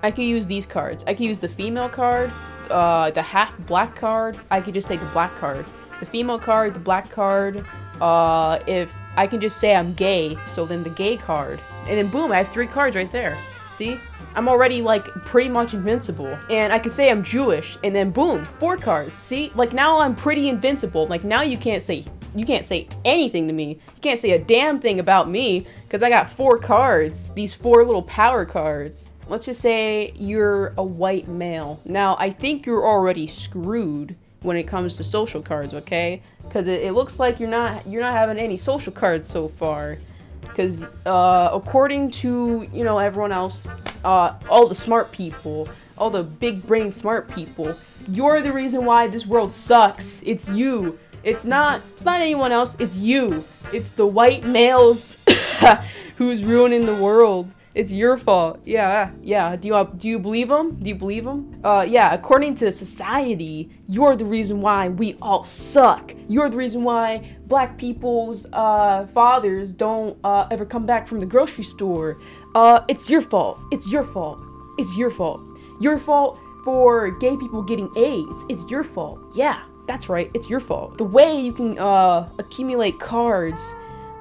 I 0.02 0.10
could 0.10 0.24
use 0.24 0.46
these 0.46 0.66
cards. 0.66 1.04
I 1.06 1.14
could 1.14 1.26
use 1.26 1.38
the 1.38 1.48
female 1.48 1.88
card, 1.88 2.30
uh, 2.70 3.10
the 3.10 3.22
half 3.22 3.56
black 3.66 3.96
card. 3.96 4.38
I 4.50 4.60
could 4.60 4.74
just 4.74 4.88
say 4.88 4.96
the 4.96 5.06
black 5.06 5.34
card. 5.36 5.64
The 6.00 6.06
female 6.06 6.38
card, 6.38 6.74
the 6.74 6.80
black 6.80 7.10
card. 7.10 7.64
Uh, 8.00 8.60
if 8.66 8.92
I 9.16 9.26
can 9.26 9.40
just 9.40 9.58
say 9.58 9.74
I'm 9.74 9.94
gay, 9.94 10.38
so 10.44 10.64
then 10.64 10.82
the 10.82 10.90
gay 10.90 11.16
card. 11.16 11.60
And 11.88 11.98
then 11.98 12.08
boom, 12.08 12.30
I 12.30 12.38
have 12.38 12.48
three 12.48 12.66
cards 12.66 12.94
right 12.94 13.10
there. 13.10 13.36
See? 13.70 14.00
I'm 14.34 14.48
already 14.48 14.82
like 14.82 15.06
pretty 15.24 15.48
much 15.48 15.74
invincible. 15.74 16.38
And 16.50 16.72
I 16.72 16.78
could 16.78 16.92
say 16.92 17.10
I'm 17.10 17.24
Jewish, 17.24 17.78
and 17.82 17.94
then 17.94 18.10
boom, 18.10 18.44
four 18.60 18.76
cards. 18.76 19.16
See? 19.16 19.50
Like 19.54 19.72
now 19.72 19.98
I'm 19.98 20.14
pretty 20.14 20.48
invincible. 20.48 21.08
Like 21.08 21.24
now 21.24 21.42
you 21.42 21.58
can't 21.58 21.82
say 21.82 22.04
you 22.38 22.46
can't 22.46 22.64
say 22.64 22.88
anything 23.04 23.46
to 23.48 23.52
me. 23.52 23.70
You 23.70 24.00
can't 24.00 24.18
say 24.18 24.30
a 24.30 24.38
damn 24.38 24.80
thing 24.80 25.00
about 25.00 25.28
me 25.28 25.66
because 25.84 26.02
I 26.02 26.08
got 26.08 26.30
four 26.30 26.58
cards. 26.58 27.32
These 27.32 27.54
four 27.54 27.84
little 27.84 28.02
power 28.02 28.44
cards. 28.44 29.10
Let's 29.28 29.46
just 29.46 29.60
say 29.60 30.12
you're 30.14 30.72
a 30.78 30.82
white 30.82 31.28
male. 31.28 31.80
Now, 31.84 32.16
I 32.18 32.30
think 32.30 32.64
you're 32.64 32.86
already 32.86 33.26
screwed 33.26 34.16
when 34.40 34.56
it 34.56 34.64
comes 34.64 34.96
to 34.96 35.04
social 35.04 35.42
cards, 35.42 35.74
okay? 35.74 36.22
Because 36.42 36.66
it, 36.66 36.82
it, 36.82 36.92
looks 36.92 37.18
like 37.18 37.40
you're 37.40 37.48
not 37.48 37.86
you're 37.86 38.00
not 38.00 38.14
having 38.14 38.38
any 38.38 38.56
social 38.56 38.92
cards 38.92 39.28
so 39.28 39.48
far. 39.48 39.98
Because 40.40 40.82
uh, 41.04 41.50
according 41.52 42.10
to 42.12 42.66
you 42.72 42.84
know 42.84 42.98
everyone 42.98 43.32
else, 43.32 43.66
uh, 44.04 44.34
all 44.48 44.66
the 44.66 44.74
smart 44.74 45.12
people, 45.12 45.68
all 45.98 46.10
the 46.10 46.22
big 46.22 46.66
brain 46.66 46.92
smart 46.92 47.30
people, 47.30 47.76
you're 48.08 48.40
the 48.40 48.52
reason 48.52 48.84
why 48.84 49.08
this 49.08 49.26
world 49.26 49.52
sucks. 49.52 50.22
It's 50.24 50.48
you. 50.48 50.98
It's 51.22 51.44
not 51.44 51.82
it's 51.92 52.04
not 52.04 52.20
anyone 52.20 52.52
else, 52.52 52.76
it's 52.78 52.96
you. 52.96 53.44
It's 53.72 53.90
the 53.90 54.06
white 54.06 54.44
males 54.44 55.18
who's 56.16 56.44
ruining 56.44 56.86
the 56.86 56.94
world. 56.94 57.54
It's 57.74 57.92
your 57.92 58.16
fault. 58.16 58.58
Yeah, 58.64 59.12
yeah. 59.22 59.54
Do 59.54 59.68
you 59.68 59.90
do 59.96 60.08
you 60.08 60.18
believe 60.18 60.48
them? 60.48 60.76
Do 60.82 60.88
you 60.88 60.96
believe 60.96 61.24
them? 61.24 61.60
Uh, 61.62 61.86
yeah. 61.88 62.12
According 62.12 62.56
to 62.56 62.72
society, 62.72 63.70
you're 63.86 64.16
the 64.16 64.24
reason 64.24 64.60
why 64.60 64.88
we 64.88 65.16
all 65.22 65.44
suck. 65.44 66.12
You're 66.28 66.48
the 66.48 66.56
reason 66.56 66.82
why 66.82 67.36
black 67.46 67.78
people's 67.78 68.48
uh, 68.52 69.06
fathers 69.06 69.74
don't 69.74 70.18
uh, 70.24 70.48
ever 70.50 70.66
come 70.66 70.86
back 70.86 71.06
from 71.06 71.20
the 71.20 71.26
grocery 71.26 71.62
store. 71.62 72.18
Uh, 72.56 72.80
it's 72.88 73.08
your 73.08 73.20
fault. 73.22 73.60
It's 73.70 73.90
your 73.92 74.02
fault. 74.02 74.40
It's 74.78 74.96
your 74.96 75.10
fault. 75.10 75.40
Your 75.80 75.98
fault 75.98 76.40
for 76.64 77.10
gay 77.12 77.36
people 77.36 77.62
getting 77.62 77.90
AIDS. 77.96 78.44
It's 78.48 78.68
your 78.68 78.82
fault. 78.82 79.20
Yeah. 79.34 79.62
That's 79.88 80.10
right, 80.10 80.30
it's 80.34 80.48
your 80.50 80.60
fault. 80.60 80.98
The 80.98 81.04
way 81.04 81.40
you 81.40 81.52
can 81.52 81.78
uh, 81.78 82.28
accumulate 82.38 83.00
cards 83.00 83.74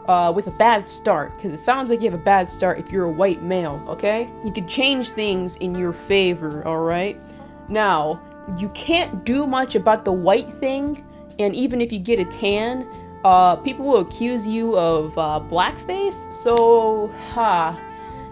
uh, 0.08 0.32
with 0.34 0.48
a 0.48 0.52
bad 0.52 0.88
start, 0.88 1.36
because 1.36 1.52
it 1.52 1.60
sounds 1.60 1.90
like 1.90 2.02
you 2.02 2.10
have 2.10 2.20
a 2.20 2.24
bad 2.24 2.50
start 2.50 2.80
if 2.80 2.90
you're 2.90 3.04
a 3.04 3.12
white 3.12 3.44
male, 3.44 3.84
okay? 3.90 4.30
You 4.46 4.54
can 4.54 4.66
change 4.66 5.12
things 5.12 5.58
in 5.58 5.76
your 5.76 5.92
favor, 5.92 6.66
alright? 6.66 7.20
Now, 7.68 8.22
you 8.58 8.70
can't 8.70 9.26
do 9.26 9.46
much 9.46 9.76
about 9.76 10.06
the 10.06 10.14
white 10.14 10.52
thing, 10.54 11.06
and 11.38 11.54
even 11.54 11.82
if 11.82 11.92
you 11.92 12.00
get 12.00 12.18
a 12.18 12.26
tan, 12.26 12.88
uh, 13.26 13.58
people 13.58 13.86
will 13.86 14.00
accuse 14.00 14.48
you 14.48 14.78
of 14.78 15.18
uh, 15.18 15.42
blackface, 15.52 16.34
so, 16.34 17.14
ha, 17.34 17.78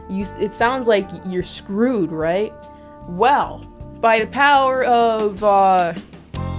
you, 0.09 0.25
it 0.39 0.53
sounds 0.53 0.87
like 0.87 1.09
you're 1.25 1.43
screwed, 1.43 2.13
right? 2.13 2.53
Well, 3.09 3.65
by 3.99 4.19
the 4.19 4.27
power 4.27 4.85
of, 4.85 5.43
uh, 5.43 5.93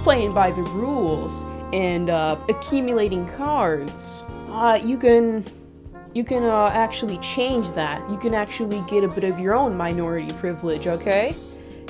playing 0.07 0.31
by 0.33 0.49
the 0.49 0.61
rules 0.61 1.43
and 1.73 2.09
uh, 2.09 2.37
accumulating 2.47 3.27
cards, 3.27 4.23
uh, 4.51 4.79
you 4.81 4.97
can 4.97 5.43
you 6.13 6.23
can 6.23 6.45
uh, 6.45 6.67
actually 6.67 7.17
change 7.17 7.73
that. 7.73 8.09
You 8.09 8.17
can 8.17 8.33
actually 8.33 8.81
get 8.87 9.03
a 9.03 9.09
bit 9.09 9.25
of 9.25 9.37
your 9.37 9.53
own 9.53 9.75
minority 9.75 10.33
privilege, 10.35 10.87
okay? 10.87 11.35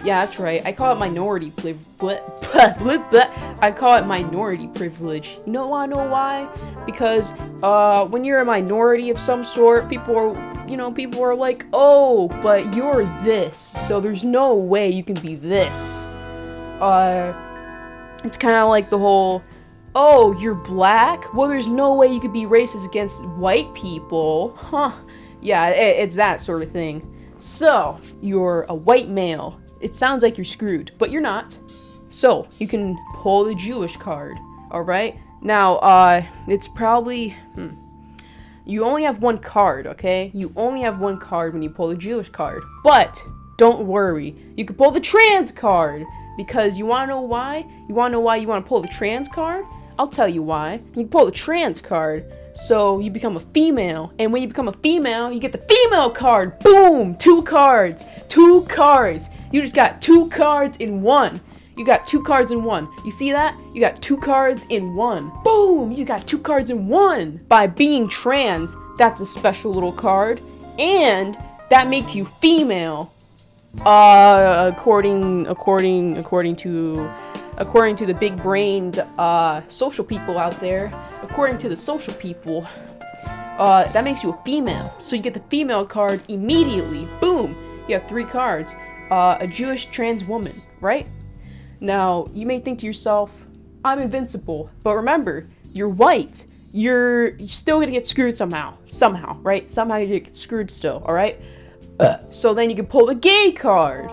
Yeah, 0.03 0.25
that's 0.25 0.39
right. 0.39 0.65
I 0.65 0.71
call 0.73 0.93
it 0.93 0.97
minority 0.97 1.51
privilege. 1.51 2.23
I 2.56 3.71
call 3.77 3.97
it 3.97 4.08
minority 4.08 4.65
privilege. 4.69 5.38
You 5.45 5.51
know 5.51 5.67
wanna 5.67 5.95
know 5.95 6.10
why? 6.10 6.49
Because 6.88 7.34
uh, 7.62 8.08
when 8.08 8.23
you're 8.23 8.41
a 8.41 8.45
minority 8.45 9.12
of 9.12 9.19
some 9.19 9.45
sort, 9.45 9.88
people 9.89 10.17
are, 10.17 10.67
you 10.67 10.75
know, 10.75 10.91
people 10.91 11.21
are 11.21 11.36
like, 11.36 11.67
oh, 11.71 12.30
but 12.41 12.73
you're 12.73 13.03
this, 13.23 13.75
so 13.88 14.01
there's 14.01 14.23
no 14.23 14.56
way 14.56 14.89
you 14.89 15.03
can 15.03 15.21
be 15.21 15.36
this. 15.36 15.80
Uh, 16.82 17.43
it's 18.23 18.38
kind 18.38 18.56
of 18.56 18.69
like 18.69 18.89
the 18.89 18.97
whole, 18.97 19.43
oh, 19.95 20.38
you're 20.39 20.56
black? 20.56 21.34
Well, 21.34 21.47
there's 21.47 21.67
no 21.67 21.93
way 21.93 22.08
you 22.08 22.19
could 22.19 22.34
be 22.34 22.43
racist 22.43 22.86
against 22.86 23.25
white 23.25 23.73
people. 23.73 24.56
Huh. 24.58 24.93
Yeah, 25.41 25.67
it, 25.69 25.99
it's 25.99 26.15
that 26.15 26.41
sort 26.41 26.63
of 26.63 26.71
thing. 26.71 27.13
So, 27.38 27.99
you're 28.21 28.65
a 28.69 28.75
white 28.75 29.10
male. 29.10 29.62
It 29.80 29.93
sounds 29.93 30.23
like 30.23 30.38
you're 30.38 30.45
screwed, 30.45 30.91
but 30.97 31.12
you're 31.12 31.21
not. 31.21 31.58
So, 32.10 32.47
you 32.58 32.67
can 32.67 32.97
pull 33.13 33.43
the 33.43 33.56
Jewish 33.56 33.95
card, 33.97 34.38
alright? 34.71 35.19
Now, 35.41 35.75
uh, 35.77 36.23
it's 36.47 36.67
probably, 36.67 37.30
hmm. 37.56 37.69
You 38.65 38.84
only 38.84 39.03
have 39.03 39.21
one 39.21 39.38
card, 39.38 39.88
okay? 39.88 40.30
You 40.34 40.51
only 40.58 40.82
have 40.82 40.99
one 40.99 41.17
card 41.17 41.53
when 41.53 41.63
you 41.63 41.69
pull 41.69 41.88
the 41.88 41.95
Jewish 41.95 42.27
card. 42.27 42.63
But, 42.84 43.21
don't 43.58 43.88
worry. 43.88 44.36
You 44.58 44.65
can 44.65 44.75
pull 44.75 44.91
the 44.91 44.99
trans 44.99 45.51
card. 45.51 46.06
Because 46.38 46.78
you 46.78 46.86
want 46.86 47.10
to 47.10 47.15
know 47.15 47.21
why? 47.21 47.65
You 47.89 47.95
want 47.95 48.12
to 48.12 48.13
know 48.13 48.19
why 48.21 48.38
you 48.38 48.47
want 48.47 48.63
to 48.63 48.69
pull 48.69 48.82
the 48.82 48.88
trans 48.88 49.28
card? 49.28 49.65
I'll 50.00 50.08
tell 50.08 50.30
you 50.30 50.43
why. 50.43 50.82
You 50.95 51.08
pull 51.08 51.26
the 51.26 51.32
trans 51.32 51.82
card, 51.82 52.32
so 52.54 53.00
you 53.00 53.10
become 53.10 53.36
a 53.36 53.39
female. 53.39 54.13
And 54.19 54.32
when 54.32 54.43
you 54.43 54.47
become 54.47 54.67
a 54.67 54.78
female, 54.84 55.32
you 55.32 55.39
get 55.39 55.52
the 55.52 55.65
female 55.67 56.12
card. 56.12 56.60
Boom! 56.60 57.15
Two 57.17 57.41
cards. 57.43 58.06
Two 58.28 58.62
cards. 58.69 59.30
You 59.52 59.62
just 59.62 59.76
got 59.76 60.02
two 60.02 60.30
cards 60.30 60.78
in 60.78 61.02
one. 61.02 61.41
You 61.76 61.86
got 61.86 62.06
two 62.06 62.23
cards 62.23 62.52
in 62.52 62.63
one. 62.63 62.88
You 63.06 63.12
see 63.12 63.32
that? 63.32 63.56
You 63.73 63.82
got 63.82 64.02
two 64.02 64.17
cards 64.17 64.65
in 64.69 64.95
one. 64.95 65.32
Boom! 65.43 65.91
You 65.91 66.06
got 66.06 66.28
two 66.28 66.39
cards 66.39 66.69
in 66.69 66.88
one. 66.88 67.43
By 67.47 67.67
being 67.67 68.08
trans, 68.08 68.76
that's 68.97 69.21
a 69.21 69.26
special 69.26 69.73
little 69.73 69.91
card. 69.91 70.41
And 70.78 71.38
that 71.69 71.88
makes 71.88 72.15
you 72.15 72.26
female. 72.26 73.13
Uh, 73.86 74.72
according, 74.74 75.48
according, 75.48 76.18
according 76.18 76.56
to, 76.56 77.10
according 77.58 77.96
to 77.96 78.06
the 78.06 78.13
big-brained, 78.13 79.06
uh, 79.18 79.62
social 79.70 80.04
people 80.04 80.38
out 80.38 80.60
there, 80.60 80.92
according 81.22 81.58
to 81.58 81.70
the 81.70 81.76
social 81.76 82.13
people, 82.16 82.68
uh, 83.58 83.90
that 83.92 84.04
makes 84.04 84.24
you 84.24 84.32
a 84.32 84.44
female. 84.44 84.94
So 84.98 85.16
you 85.16 85.22
get 85.22 85.34
the 85.34 85.44
female 85.50 85.86
card 85.86 86.22
immediately. 86.28 87.08
Boom! 87.22 87.56
You 87.88 87.96
have 87.96 88.08
three 88.08 88.26
cards. 88.26 88.76
Uh, 89.10 89.38
a 89.40 89.48
Jewish 89.48 89.86
trans 89.86 90.26
woman, 90.26 90.62
right? 90.82 91.08
Now, 91.80 92.28
you 92.34 92.46
may 92.46 92.60
think 92.60 92.80
to 92.80 92.86
yourself, 92.86 93.32
I'm 93.86 94.00
invincible. 94.00 94.70
But 94.84 94.96
remember, 94.96 95.48
you're 95.72 95.88
white. 95.88 96.46
You're, 96.74 97.36
you're 97.38 97.48
still 97.48 97.80
gonna 97.80 97.92
get 97.92 98.06
screwed 98.06 98.36
somehow. 98.36 98.74
Somehow, 98.88 99.38
right? 99.42 99.72
Somehow 99.72 99.96
you 99.98 100.20
get 100.20 100.36
screwed 100.36 100.70
still, 100.70 101.02
alright? 101.08 101.40
so 102.29 102.53
then 102.53 102.69
you 102.69 102.75
can 102.75 102.86
pull 102.86 103.05
the 103.05 103.15
gay 103.15 103.51
card. 103.51 104.12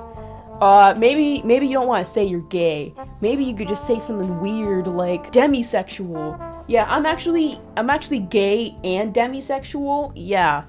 Uh, 0.61 0.95
maybe 0.97 1.43
maybe 1.43 1.67
you 1.67 1.73
don't 1.73 1.89
want 1.89 2.05
to 2.05 2.11
say 2.11 2.25
you're 2.25 2.41
gay. 2.43 2.95
Maybe 3.21 3.45
you 3.45 3.55
could 3.55 3.69
just 3.69 3.87
say 3.87 3.99
something 3.99 4.41
weird 4.41 4.87
like 4.87 5.33
demisexual. 5.33 6.65
Yeah, 6.69 6.87
I'm 6.89 7.07
actually 7.07 7.61
I'm 7.77 7.91
actually 7.91 8.21
gay 8.21 8.77
and 8.85 9.13
demisexual. 9.15 10.13
Yeah. 10.15 10.65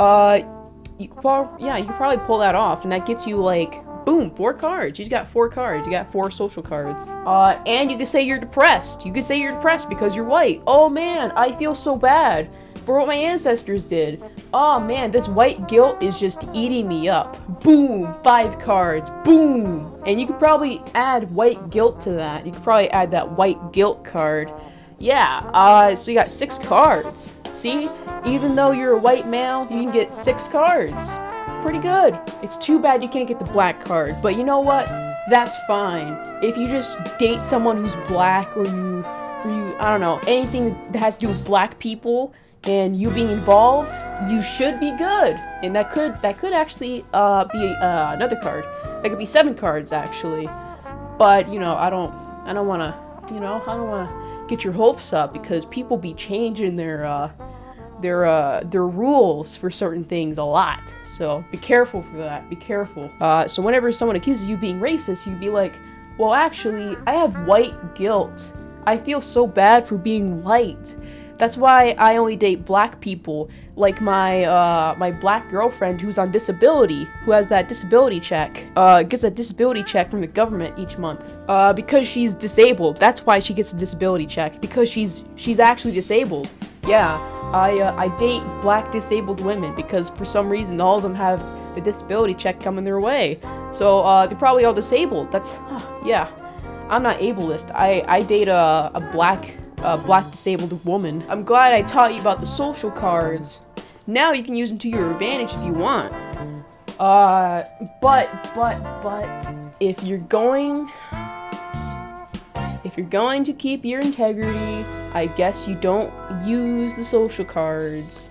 Uh, 0.00 0.40
you 0.98 1.08
could 1.08 1.20
probably 1.20 1.66
yeah 1.66 1.76
you 1.76 1.86
could 1.86 1.96
probably 1.96 2.24
pull 2.26 2.38
that 2.38 2.54
off, 2.54 2.82
and 2.82 2.92
that 2.92 3.06
gets 3.06 3.26
you 3.26 3.36
like 3.36 3.84
boom 4.06 4.30
four 4.34 4.54
cards. 4.54 4.98
You 4.98 5.04
just 5.04 5.10
got 5.10 5.28
four 5.28 5.50
cards. 5.50 5.86
You 5.86 5.92
got 5.92 6.10
four 6.10 6.30
social 6.30 6.62
cards. 6.62 7.06
Uh, 7.08 7.60
and 7.66 7.90
you 7.90 7.98
could 7.98 8.08
say 8.08 8.22
you're 8.22 8.38
depressed. 8.38 9.04
You 9.04 9.12
could 9.12 9.24
say 9.24 9.38
you're 9.38 9.52
depressed 9.52 9.88
because 9.88 10.16
you're 10.16 10.24
white. 10.24 10.62
Oh 10.66 10.88
man, 10.88 11.30
I 11.32 11.52
feel 11.52 11.74
so 11.74 11.96
bad 11.96 12.48
for 12.86 12.98
what 12.98 13.08
my 13.08 13.16
ancestors 13.16 13.84
did. 13.84 14.22
Oh 14.54 14.78
man, 14.80 15.10
this 15.10 15.28
white 15.28 15.66
guilt 15.68 16.00
is 16.02 16.18
just 16.18 16.44
eating 16.54 16.86
me 16.86 17.08
up. 17.08 17.60
Boom, 17.62 18.14
five 18.22 18.60
cards, 18.60 19.10
boom. 19.24 20.00
And 20.06 20.20
you 20.20 20.26
could 20.26 20.38
probably 20.38 20.80
add 20.94 21.30
white 21.32 21.68
guilt 21.70 22.00
to 22.02 22.12
that. 22.12 22.46
You 22.46 22.52
could 22.52 22.62
probably 22.62 22.88
add 22.90 23.10
that 23.10 23.32
white 23.32 23.72
guilt 23.72 24.04
card. 24.04 24.52
Yeah, 24.98 25.38
uh, 25.52 25.96
so 25.96 26.12
you 26.12 26.16
got 26.16 26.30
six 26.30 26.56
cards. 26.58 27.34
See, 27.52 27.90
even 28.24 28.54
though 28.54 28.70
you're 28.70 28.92
a 28.92 28.98
white 28.98 29.26
male, 29.26 29.62
you 29.70 29.82
can 29.82 29.90
get 29.90 30.14
six 30.14 30.46
cards. 30.46 31.06
Pretty 31.62 31.80
good. 31.80 32.18
It's 32.42 32.56
too 32.56 32.78
bad 32.78 33.02
you 33.02 33.08
can't 33.08 33.26
get 33.26 33.40
the 33.40 33.46
black 33.46 33.84
card, 33.84 34.16
but 34.22 34.36
you 34.36 34.44
know 34.44 34.60
what? 34.60 34.86
That's 35.28 35.56
fine. 35.66 36.16
If 36.42 36.56
you 36.56 36.68
just 36.68 36.96
date 37.18 37.44
someone 37.44 37.78
who's 37.78 37.96
black 38.06 38.56
or 38.56 38.64
you, 38.64 39.02
or 39.02 39.50
you, 39.50 39.76
I 39.80 39.90
don't 39.90 40.00
know, 40.00 40.20
anything 40.28 40.70
that 40.92 41.00
has 41.00 41.16
to 41.16 41.26
do 41.26 41.28
with 41.28 41.44
black 41.44 41.80
people, 41.80 42.32
and 42.66 42.96
you 42.96 43.10
being 43.10 43.30
involved, 43.30 43.94
you 44.30 44.42
should 44.42 44.80
be 44.80 44.90
good. 44.96 45.40
And 45.62 45.74
that 45.76 45.90
could 45.90 46.16
that 46.22 46.38
could 46.38 46.52
actually 46.52 47.04
uh, 47.12 47.44
be 47.46 47.68
uh, 47.68 48.12
another 48.12 48.36
card. 48.36 48.64
That 49.02 49.08
could 49.10 49.18
be 49.18 49.26
seven 49.26 49.54
cards 49.54 49.92
actually. 49.92 50.48
But 51.18 51.48
you 51.48 51.58
know, 51.58 51.76
I 51.76 51.90
don't 51.90 52.12
I 52.44 52.52
don't 52.52 52.66
want 52.66 52.82
to 52.82 53.34
you 53.34 53.40
know 53.40 53.62
I 53.66 53.76
don't 53.76 53.88
want 53.88 54.08
to 54.08 54.46
get 54.48 54.64
your 54.64 54.72
hopes 54.72 55.12
up 55.12 55.32
because 55.32 55.64
people 55.66 55.96
be 55.96 56.14
changing 56.14 56.76
their 56.76 57.04
uh, 57.04 57.30
their 58.00 58.26
uh, 58.26 58.62
their 58.64 58.86
rules 58.86 59.56
for 59.56 59.70
certain 59.70 60.04
things 60.04 60.38
a 60.38 60.44
lot. 60.44 60.94
So 61.04 61.44
be 61.50 61.58
careful 61.58 62.02
for 62.02 62.18
that. 62.18 62.48
Be 62.50 62.56
careful. 62.56 63.10
Uh, 63.20 63.48
so 63.48 63.62
whenever 63.62 63.92
someone 63.92 64.16
accuses 64.16 64.46
you 64.46 64.54
of 64.54 64.60
being 64.60 64.80
racist, 64.80 65.26
you'd 65.26 65.40
be 65.40 65.50
like, 65.50 65.74
well, 66.18 66.34
actually, 66.34 66.96
I 67.06 67.14
have 67.14 67.46
white 67.46 67.94
guilt. 67.94 68.52
I 68.86 68.96
feel 68.96 69.20
so 69.20 69.46
bad 69.46 69.86
for 69.86 69.98
being 69.98 70.42
white. 70.42 70.96
That's 71.38 71.56
why 71.56 71.94
I 71.98 72.16
only 72.16 72.36
date 72.36 72.64
black 72.64 73.00
people, 73.00 73.50
like 73.76 74.00
my 74.00 74.44
uh, 74.44 74.94
my 74.96 75.10
black 75.10 75.50
girlfriend 75.50 76.00
who's 76.00 76.18
on 76.18 76.30
disability, 76.30 77.04
who 77.24 77.32
has 77.32 77.46
that 77.48 77.68
disability 77.68 78.20
check, 78.20 78.66
uh, 78.76 79.02
gets 79.02 79.24
a 79.24 79.30
disability 79.30 79.82
check 79.82 80.10
from 80.10 80.22
the 80.22 80.26
government 80.26 80.78
each 80.78 80.96
month, 80.96 81.20
uh, 81.48 81.72
because 81.72 82.06
she's 82.06 82.32
disabled. 82.32 82.96
That's 82.96 83.26
why 83.26 83.38
she 83.38 83.52
gets 83.52 83.72
a 83.72 83.76
disability 83.76 84.26
check 84.26 84.60
because 84.60 84.88
she's 84.88 85.24
she's 85.36 85.60
actually 85.60 85.92
disabled. 85.92 86.48
Yeah, 86.86 87.18
I 87.52 87.80
uh, 87.80 87.94
I 87.96 88.08
date 88.18 88.42
black 88.62 88.90
disabled 88.90 89.40
women 89.40 89.74
because 89.74 90.08
for 90.08 90.24
some 90.24 90.48
reason 90.48 90.80
all 90.80 90.96
of 90.96 91.02
them 91.02 91.14
have 91.14 91.42
the 91.74 91.82
disability 91.82 92.34
check 92.34 92.60
coming 92.60 92.84
their 92.84 93.00
way. 93.00 93.38
So 93.72 94.00
uh, 94.00 94.26
they're 94.26 94.38
probably 94.38 94.64
all 94.64 94.74
disabled. 94.74 95.30
That's 95.32 95.52
yeah. 96.04 96.30
I'm 96.88 97.02
not 97.02 97.18
ableist. 97.18 97.72
I 97.74 98.04
I 98.06 98.22
date 98.22 98.48
a 98.48 98.92
a 98.94 99.00
black 99.12 99.58
a 99.78 99.98
black 99.98 100.30
disabled 100.30 100.84
woman. 100.84 101.24
I'm 101.28 101.44
glad 101.44 101.74
I 101.74 101.82
taught 101.82 102.14
you 102.14 102.20
about 102.20 102.40
the 102.40 102.46
social 102.46 102.90
cards. 102.90 103.60
Now 104.06 104.32
you 104.32 104.44
can 104.44 104.54
use 104.54 104.70
them 104.70 104.78
to 104.78 104.88
your 104.88 105.10
advantage 105.10 105.52
if 105.52 105.64
you 105.64 105.72
want. 105.72 106.12
Uh, 106.98 107.64
but 108.00 108.30
but 108.54 108.80
but 109.02 109.28
if 109.80 110.02
you're 110.02 110.18
going 110.18 110.90
if 112.84 112.96
you're 112.96 113.06
going 113.06 113.42
to 113.44 113.52
keep 113.52 113.84
your 113.84 114.00
integrity, 114.00 114.86
I 115.12 115.26
guess 115.36 115.66
you 115.66 115.74
don't 115.74 116.12
use 116.46 116.94
the 116.94 117.04
social 117.04 117.44
cards 117.44 118.30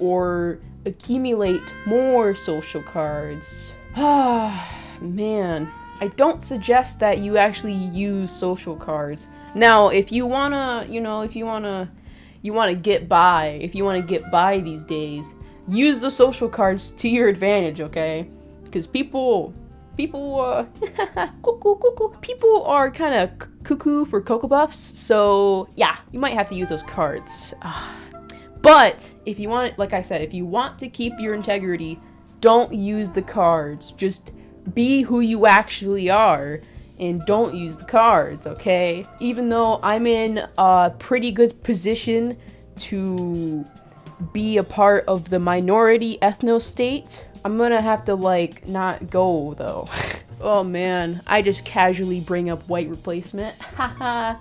or 0.00 0.58
accumulate 0.84 1.62
more 1.86 2.34
social 2.34 2.82
cards. 2.82 3.72
Ah, 3.96 4.78
man. 5.00 5.70
I 6.00 6.08
don't 6.08 6.42
suggest 6.42 6.98
that 6.98 7.18
you 7.18 7.36
actually 7.36 7.74
use 7.74 8.32
social 8.32 8.74
cards. 8.74 9.28
Now, 9.54 9.88
if 9.88 10.10
you 10.10 10.26
wanna, 10.26 10.86
you 10.88 11.00
know, 11.00 11.22
if 11.22 11.36
you 11.36 11.44
wanna, 11.44 11.90
you 12.42 12.52
wanna 12.52 12.74
get 12.74 13.08
by, 13.08 13.58
if 13.60 13.74
you 13.74 13.84
wanna 13.84 14.02
get 14.02 14.30
by 14.30 14.60
these 14.60 14.84
days, 14.84 15.34
use 15.68 16.00
the 16.00 16.10
social 16.10 16.48
cards 16.48 16.90
to 16.92 17.08
your 17.08 17.28
advantage, 17.28 17.80
okay? 17.80 18.28
Because 18.64 18.86
people, 18.86 19.54
people, 19.96 20.40
uh, 20.40 20.64
cuckoo, 21.42 21.76
cuckoo, 21.76 22.16
people 22.20 22.64
are 22.64 22.90
kind 22.90 23.14
of 23.14 23.48
cuckoo 23.62 24.04
for 24.06 24.20
Cocoa 24.20 24.48
Puffs, 24.48 24.98
so 24.98 25.68
yeah, 25.76 25.98
you 26.10 26.18
might 26.18 26.34
have 26.34 26.48
to 26.48 26.54
use 26.54 26.70
those 26.70 26.82
cards. 26.82 27.52
But 28.62 29.10
if 29.26 29.38
you 29.38 29.48
want, 29.48 29.78
like 29.78 29.92
I 29.92 30.00
said, 30.00 30.22
if 30.22 30.32
you 30.32 30.46
want 30.46 30.78
to 30.78 30.88
keep 30.88 31.14
your 31.18 31.34
integrity, 31.34 32.00
don't 32.40 32.72
use 32.72 33.10
the 33.10 33.22
cards. 33.22 33.92
Just 33.92 34.32
be 34.72 35.02
who 35.02 35.20
you 35.20 35.46
actually 35.46 36.08
are 36.08 36.60
and 36.98 37.24
don't 37.26 37.54
use 37.54 37.76
the 37.76 37.84
cards, 37.84 38.46
okay? 38.46 39.06
Even 39.20 39.48
though 39.48 39.80
I'm 39.82 40.06
in 40.06 40.46
a 40.58 40.92
pretty 40.98 41.32
good 41.32 41.62
position 41.62 42.36
to 42.78 43.64
be 44.32 44.56
a 44.56 44.64
part 44.64 45.04
of 45.06 45.30
the 45.30 45.38
minority 45.38 46.18
ethno 46.22 46.60
state, 46.60 47.26
I'm 47.44 47.58
gonna 47.58 47.80
have 47.80 48.04
to 48.04 48.14
like 48.14 48.68
not 48.68 49.10
go 49.10 49.54
though. 49.58 49.88
oh 50.40 50.62
man, 50.62 51.22
I 51.26 51.42
just 51.42 51.64
casually 51.64 52.20
bring 52.20 52.50
up 52.50 52.68
white 52.68 52.88
replacement. 52.88 53.56
Haha. 53.60 54.36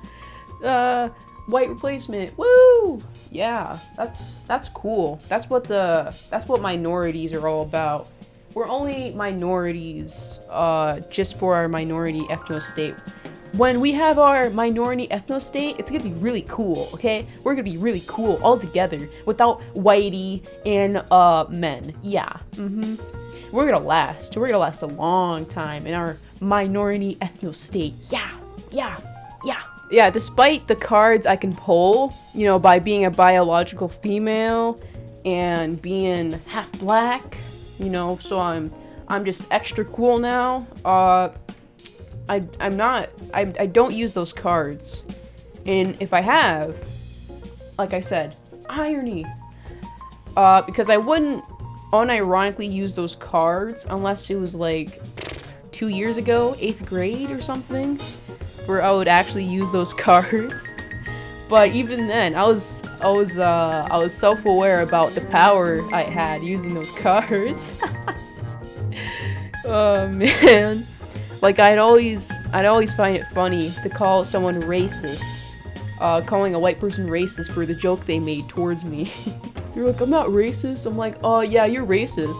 uh 0.64 1.10
white 1.48 1.70
replacement. 1.70 2.38
Woo! 2.38 3.02
Yeah, 3.32 3.80
that's 3.98 4.36
that's 4.48 4.70
cool. 4.70 5.22
That's 5.28 5.50
what 5.50 5.64
the 5.64 6.16
that's 6.30 6.48
what 6.48 6.62
minorities 6.62 7.34
are 7.34 7.48
all 7.48 7.64
about. 7.64 8.08
We're 8.54 8.68
only 8.68 9.12
minorities 9.12 10.40
uh 10.50 11.00
just 11.10 11.38
for 11.38 11.56
our 11.56 11.68
minority 11.68 12.22
ethno 12.22 12.62
state. 12.62 12.96
When 13.54 13.82
we 13.82 13.92
have 13.94 14.18
our 14.18 14.50
minority 14.50 15.08
ethno 15.08 15.42
state, 15.42 15.76
it's 15.78 15.92
gonna 15.92 16.04
be 16.04 16.14
really 16.14 16.46
cool, 16.48 16.90
okay? 16.94 17.28
We're 17.44 17.54
gonna 17.54 17.64
be 17.64 17.78
really 17.78 18.04
cool 18.08 18.40
all 18.44 18.58
together 18.58 19.10
without 19.26 19.62
whitey 19.74 20.44
and 20.66 20.98
uh 21.12 21.46
men. 21.50 21.94
Yeah. 22.02 22.34
Mm-hmm. 22.54 22.96
We're 23.52 23.66
gonna 23.66 23.86
last. 23.86 24.38
We're 24.38 24.48
gonna 24.48 24.60
last 24.60 24.82
a 24.82 24.88
long 24.88 25.46
time 25.46 25.86
in 25.86 25.94
our 25.94 26.18
minority 26.40 27.18
ethno 27.22 27.54
state. 27.54 27.96
Yeah. 28.10 28.32
Yeah. 28.72 29.00
Yeah 29.44 29.62
yeah, 29.92 30.10
despite 30.10 30.68
the 30.68 30.76
cards 30.76 31.28
I 31.28 31.36
can 31.36 31.54
pull, 31.54 32.16
you 32.34 32.46
know, 32.46 32.58
by 32.58 32.80
being 32.80 33.06
a 33.06 33.12
biological 33.12 33.90
female 33.90 34.80
and 35.26 35.80
being 35.82 36.32
half 36.48 36.72
black, 36.80 37.38
you 37.82 37.90
know, 37.90 38.18
so 38.18 38.40
I'm 38.40 38.72
I'm 39.08 39.26
just 39.26 39.44
extra 39.52 39.84
cool 39.84 40.20
now. 40.20 40.68
Uh, 40.86 41.30
I 42.30 42.44
I'm 42.60 42.78
not 42.78 43.10
I 43.34 43.42
I 43.60 43.66
don't 43.66 43.94
use 43.94 44.14
those 44.14 44.32
cards, 44.34 45.04
and 45.66 45.98
if 46.00 46.14
I 46.14 46.22
have, 46.22 46.76
like 47.78 47.94
I 47.94 48.02
said, 48.02 48.36
irony. 48.70 49.26
Uh, 50.38 50.62
because 50.62 50.90
I 50.90 50.96
wouldn't 50.96 51.44
unironically 51.92 52.72
use 52.72 52.96
those 52.96 53.18
cards 53.18 53.86
unless 53.90 54.30
it 54.30 54.36
was 54.36 54.56
like 54.56 55.02
two 55.72 55.90
years 55.90 56.16
ago, 56.16 56.56
eighth 56.60 56.86
grade 56.86 57.32
or 57.32 57.42
something 57.42 58.00
where 58.66 58.82
I 58.82 58.92
would 58.92 59.10
actually 59.10 59.44
use 59.44 59.72
those 59.72 59.94
cards. 60.08 60.68
But 61.52 61.74
even 61.74 62.08
then, 62.08 62.34
I 62.34 62.46
was 62.46 62.82
I 63.02 63.10
was 63.10 63.38
uh, 63.38 63.86
I 63.92 63.98
was 63.98 64.14
self-aware 64.14 64.84
about 64.84 65.14
the 65.16 65.20
power 65.26 65.84
I 65.94 66.04
had 66.04 66.44
using 66.44 66.74
those 66.74 66.92
cards. 67.00 67.76
oh 69.66 70.08
man, 70.08 70.88
like 71.42 71.60
I'd 71.60 71.78
always 71.78 72.32
I'd 72.54 72.66
always 72.66 72.94
find 72.94 73.18
it 73.18 73.26
funny 73.34 73.70
to 73.84 73.90
call 73.90 74.24
someone 74.24 74.62
racist, 74.62 75.22
uh, 76.00 76.22
calling 76.22 76.56
a 76.56 76.60
white 76.60 76.80
person 76.80 77.08
racist 77.10 77.52
for 77.52 77.66
the 77.66 77.76
joke 77.76 78.06
they 78.06 78.18
made 78.18 78.48
towards 78.48 78.86
me. 78.86 79.12
you're 79.76 79.88
like, 79.88 80.00
I'm 80.00 80.10
not 80.10 80.28
racist. 80.28 80.86
I'm 80.86 80.96
like, 80.96 81.18
oh 81.22 81.42
yeah, 81.42 81.66
you're 81.66 81.86
racist. 81.86 82.40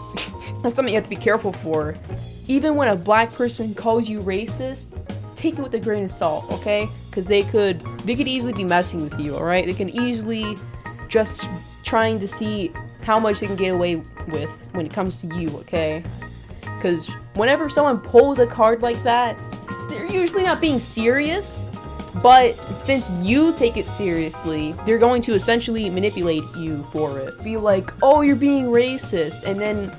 That's 0.62 0.74
something 0.74 0.88
you 0.88 0.98
have 0.98 1.04
to 1.04 1.10
be 1.10 1.16
careful 1.16 1.52
for. 1.52 1.94
Even 2.48 2.76
when 2.76 2.88
a 2.88 2.96
black 2.96 3.30
person 3.30 3.74
calls 3.74 4.08
you 4.08 4.22
racist, 4.22 4.86
take 5.42 5.58
it 5.58 5.62
with 5.62 5.74
a 5.74 5.80
grain 5.80 6.04
of 6.04 6.10
salt, 6.10 6.50
okay? 6.52 6.88
Because 7.10 7.26
they 7.26 7.42
could 7.42 7.80
they 8.04 8.14
could 8.14 8.28
easily 8.28 8.52
be 8.52 8.64
messing 8.64 9.02
with 9.02 9.18
you, 9.18 9.34
all 9.34 9.44
right? 9.44 9.66
They 9.66 9.74
can 9.74 9.90
easily 9.90 10.56
just 11.08 11.48
trying 11.82 12.20
to 12.20 12.28
see 12.28 12.72
how 13.02 13.18
much 13.18 13.40
they 13.40 13.48
can 13.48 13.56
get 13.56 13.74
away 13.74 13.96
with 14.28 14.48
when 14.72 14.86
it 14.86 14.92
comes 14.92 15.20
to 15.22 15.26
you, 15.36 15.48
okay? 15.58 16.04
Because 16.60 17.08
whenever 17.34 17.68
someone 17.68 17.98
pulls 17.98 18.38
a 18.38 18.46
card 18.46 18.82
like 18.82 19.02
that, 19.02 19.36
they're 19.90 20.06
usually 20.06 20.44
not 20.44 20.60
being 20.60 20.78
serious. 20.78 21.64
But 22.22 22.52
since 22.76 23.10
you 23.22 23.54
take 23.54 23.78
it 23.78 23.88
seriously, 23.88 24.74
they're 24.84 24.98
going 24.98 25.22
to 25.22 25.32
essentially 25.32 25.88
manipulate 25.88 26.44
you 26.54 26.86
for 26.92 27.18
it. 27.18 27.42
Be 27.42 27.56
like, 27.56 27.90
oh, 28.02 28.20
you're 28.20 28.36
being 28.36 28.66
racist, 28.66 29.44
and 29.44 29.58
then 29.58 29.90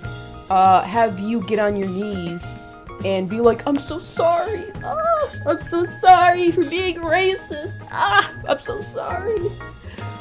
uh, 0.52 0.84
have 0.84 1.20
you 1.20 1.42
get 1.48 1.58
on 1.58 1.76
your 1.76 1.90
knees 1.90 2.46
and 3.06 3.30
be 3.30 3.40
like, 3.40 3.66
I'm 3.68 3.80
so 3.80 4.00
sorry. 4.00 4.72
Ah, 4.84 5.36
I'm 5.46 5.60
so 5.60 5.84
sorry 5.84 6.52
for 6.52 6.68
being 6.70 6.98
racist. 6.98 7.86
Ah, 7.92 8.34
I'm 8.48 8.60
so 8.60 8.80
sorry. 8.82 9.52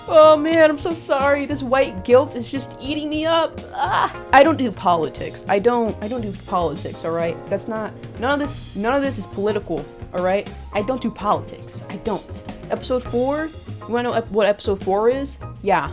Oh 0.08 0.36
man, 0.36 0.68
I'm 0.68 0.78
so 0.78 0.94
sorry. 0.94 1.46
This 1.46 1.62
white 1.62 2.04
guilt 2.04 2.34
is 2.34 2.50
just 2.50 2.76
eating 2.80 3.08
me 3.08 3.24
up. 3.24 3.60
Ah. 3.72 4.20
I 4.32 4.42
don't 4.42 4.56
do 4.56 4.72
politics. 4.72 5.44
I 5.48 5.60
don't 5.60 5.96
I 6.02 6.08
don't 6.08 6.22
do 6.22 6.32
politics, 6.46 7.04
all 7.04 7.12
right? 7.12 7.36
That's 7.48 7.68
not 7.68 7.92
none 8.18 8.32
of 8.32 8.48
this 8.48 8.74
none 8.74 8.94
of 8.96 9.02
this 9.02 9.16
is 9.16 9.26
political, 9.26 9.84
all 10.12 10.24
right? 10.24 10.50
I 10.72 10.82
don't 10.82 11.00
do 11.00 11.10
politics. 11.10 11.84
I 11.88 11.96
don't. 11.98 12.42
Episode 12.70 13.04
4? 13.04 13.46
You 13.46 13.52
want 13.88 14.06
to 14.06 14.12
know 14.12 14.20
what 14.30 14.46
episode 14.46 14.82
4 14.82 15.10
is? 15.10 15.38
Yeah. 15.62 15.92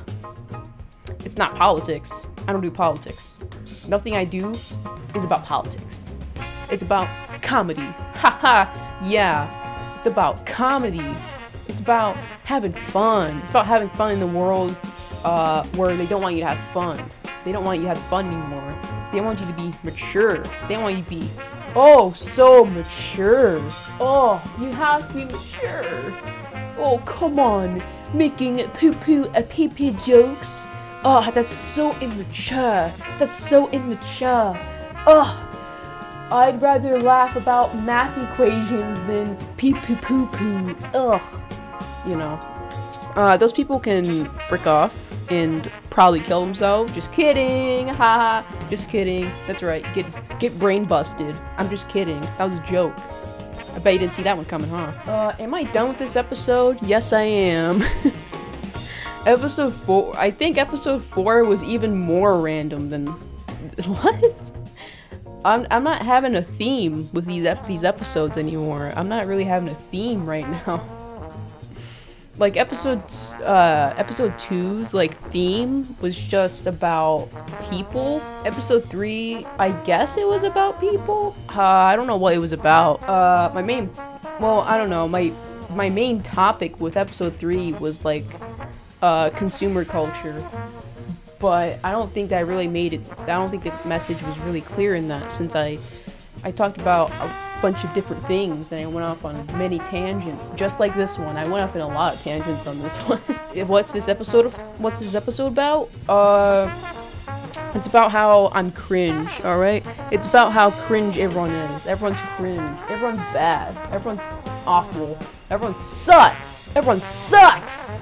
It's 1.24 1.38
not 1.38 1.56
politics. 1.56 2.12
I 2.48 2.52
don't 2.52 2.62
do 2.62 2.72
politics. 2.72 3.30
Nothing 3.88 4.16
I 4.16 4.24
do 4.26 4.52
is 5.14 5.24
about 5.24 5.46
politics. 5.46 6.09
It's 6.72 6.84
about 6.84 7.08
comedy. 7.42 7.82
Haha, 8.16 8.68
yeah. 9.04 9.98
It's 9.98 10.08
about 10.08 10.46
comedy. 10.46 11.16
It's 11.68 11.82
about 11.82 12.16
having 12.44 12.74
fun. 12.74 13.38
It's 13.40 13.50
about 13.50 13.66
having 13.66 13.90
fun 13.90 14.12
in 14.12 14.20
the 14.20 14.28
world 14.28 14.78
uh, 15.24 15.64
where 15.76 15.96
they 15.96 16.06
don't 16.06 16.22
want 16.22 16.36
you 16.36 16.42
to 16.42 16.48
have 16.48 16.74
fun. 16.74 17.04
They 17.44 17.52
don't 17.52 17.64
want 17.64 17.80
you 17.80 17.88
to 17.88 17.96
have 17.96 18.04
fun 18.08 18.28
anymore. 18.28 18.76
They 19.12 19.22
want 19.22 19.40
you 19.40 19.48
to 19.48 19.54
be 19.54 19.74
mature. 19.84 20.44
They 20.68 20.78
want 20.78 20.98
you 20.98 21.04
to 21.04 21.10
be, 21.10 21.32
oh, 21.76 22.14
so 22.14 22.66
mature. 22.66 23.60
Oh, 24.00 24.42
you 24.60 24.72
have 24.72 25.08
to 25.08 25.14
be 25.14 25.26
mature. 25.26 26.14
Oh, 26.78 27.02
come 27.06 27.40
on. 27.40 27.84
Making 28.14 28.68
poo-poo 28.70 29.26
a 29.36 29.42
pee-pee 29.42 29.92
jokes. 29.92 30.66
Oh, 31.04 31.30
that's 31.34 31.52
so 31.52 31.98
immature. 32.00 32.92
That's 33.18 33.34
so 33.34 33.70
immature. 33.72 34.58
Ugh. 35.08 35.49
I'd 36.32 36.62
rather 36.62 37.00
laugh 37.00 37.36
about 37.36 37.76
math 37.84 38.16
equations 38.32 39.00
than 39.08 39.36
pee 39.58 39.74
pee 39.74 39.96
poo 39.96 40.28
poo. 40.28 40.76
Ugh. 40.94 41.22
You 42.08 42.16
know. 42.16 42.40
Uh, 43.16 43.36
those 43.38 43.52
people 43.52 43.80
can 43.80 44.26
frick 44.48 44.68
off 44.68 44.96
and 45.32 45.72
probably 45.90 46.20
kill 46.20 46.42
themselves. 46.42 46.94
Just 46.94 47.12
kidding. 47.12 47.88
Haha. 47.90 48.44
just 48.70 48.90
kidding. 48.90 49.30
That's 49.48 49.64
right. 49.64 49.86
Get 49.94 50.06
get 50.40 50.58
brain 50.60 50.86
busted. 50.86 51.38
I'm 51.58 51.70
just 51.70 51.90
kidding. 51.90 52.22
That 52.22 52.46
was 52.46 52.56
a 52.56 52.64
joke. 52.64 52.96
I 53.74 53.80
bet 53.80 53.94
you 53.94 54.00
didn't 54.00 54.12
see 54.12 54.24
that 54.24 54.36
one 54.36 54.46
coming, 54.46 54.70
huh? 54.70 54.92
Uh, 55.06 55.36
am 55.40 55.54
I 55.54 55.64
done 55.64 55.90
with 55.90 56.00
this 56.00 56.16
episode? 56.16 56.82
Yes, 56.82 57.14
I 57.14 57.22
am. 57.22 57.84
episode 59.26 59.74
4, 59.74 60.18
I 60.18 60.32
think 60.32 60.58
episode 60.58 61.04
4 61.04 61.44
was 61.46 61.64
even 61.64 61.96
more 61.98 62.40
random 62.40 62.90
than... 62.90 63.08
What? 63.86 64.52
I'm, 65.46 65.66
I'm 65.72 65.84
not 65.84 66.02
having 66.02 66.36
a 66.36 66.42
theme 66.42 67.10
with 67.14 67.26
these, 67.26 67.46
ep 67.46 67.66
these 67.66 67.84
episodes 67.84 68.38
anymore. 68.38 68.92
I'm 68.96 69.08
not 69.08 69.26
really 69.26 69.46
having 69.46 69.70
a 69.70 69.76
theme 69.76 70.26
right 70.26 70.48
now. 70.68 70.84
like 72.38 72.58
episodes, 72.58 73.34
uh, 73.44 73.94
episode 73.98 74.38
two's 74.38 74.94
like 74.94 75.18
theme 75.32 75.96
was 76.02 76.18
just 76.18 76.68
about 76.68 77.30
people. 77.70 78.22
Episode 78.44 78.90
three, 78.90 79.46
I 79.58 79.72
guess 79.84 80.18
it 80.18 80.28
was 80.28 80.44
about 80.44 80.80
people. 80.80 81.36
Uh, 81.48 81.62
I 81.62 81.96
don't 81.96 82.08
know 82.08 82.18
what 82.18 82.34
it 82.34 82.40
was 82.40 82.52
about. 82.52 83.02
Uh, 83.08 83.52
my 83.54 83.62
main, 83.62 83.90
well, 84.40 84.62
I 84.62 84.78
don't 84.78 84.90
know. 84.90 85.08
My 85.08 85.32
my 85.70 85.90
main 85.90 86.22
topic 86.24 86.80
with 86.80 86.98
episode 86.98 87.38
three 87.38 87.74
was 87.74 88.04
like 88.04 88.26
uh, 89.02 89.30
consumer 89.32 89.86
culture. 89.86 90.44
But 91.40 91.80
I 91.84 91.92
don't 91.92 92.14
think 92.14 92.30
that 92.30 92.46
really 92.48 92.68
made 92.68 92.94
it. 92.94 93.02
I 93.20 93.26
don't 93.26 93.50
think 93.50 93.64
the 93.64 93.74
message 93.86 94.22
was 94.24 94.38
really 94.40 94.62
clear 94.62 94.96
in 94.96 95.08
that 95.08 95.32
since 95.32 95.56
I, 95.56 95.80
I 96.44 96.52
talked 96.52 96.82
about 96.82 97.12
a 97.12 97.32
bunch 97.62 97.84
of 97.84 97.94
different 97.94 98.26
things 98.26 98.72
and 98.72 98.82
I 98.82 98.86
went 98.88 99.06
off 99.06 99.24
on 99.24 99.46
many 99.58 99.80
tangents, 99.80 100.52
just 100.52 100.80
like 100.80 100.96
this 100.96 101.18
one. 101.18 101.38
I 101.38 101.48
went 101.48 101.64
off 101.64 101.76
in 101.76 101.82
a 101.82 101.88
lot 101.88 102.16
of 102.16 102.22
tangents 102.22 102.68
on 102.68 102.80
this 102.80 102.96
one. 103.08 103.20
what's 103.68 103.92
this 103.92 104.10
episode? 104.10 104.48
Of, 104.48 104.54
what's 104.80 105.00
this 105.00 105.16
episode 105.16 105.48
about? 105.48 105.90
Uh, 106.08 106.70
it's 107.76 107.88
about 107.88 108.12
how 108.12 108.52
I'm 108.54 108.72
cringe. 108.72 109.42
All 109.42 109.58
right. 109.58 109.86
It's 110.12 110.28
about 110.28 110.52
how 110.52 110.72
cringe 110.72 111.18
everyone 111.18 111.52
is. 111.52 111.86
Everyone's 111.86 112.22
cringe. 112.36 112.80
Everyone's 112.90 113.20
bad. 113.34 113.76
Everyone's 113.94 114.24
awful. 114.66 115.18
Everyone 115.50 115.78
sucks. 115.78 116.70
Everyone 116.76 117.02
sucks. 117.02 117.98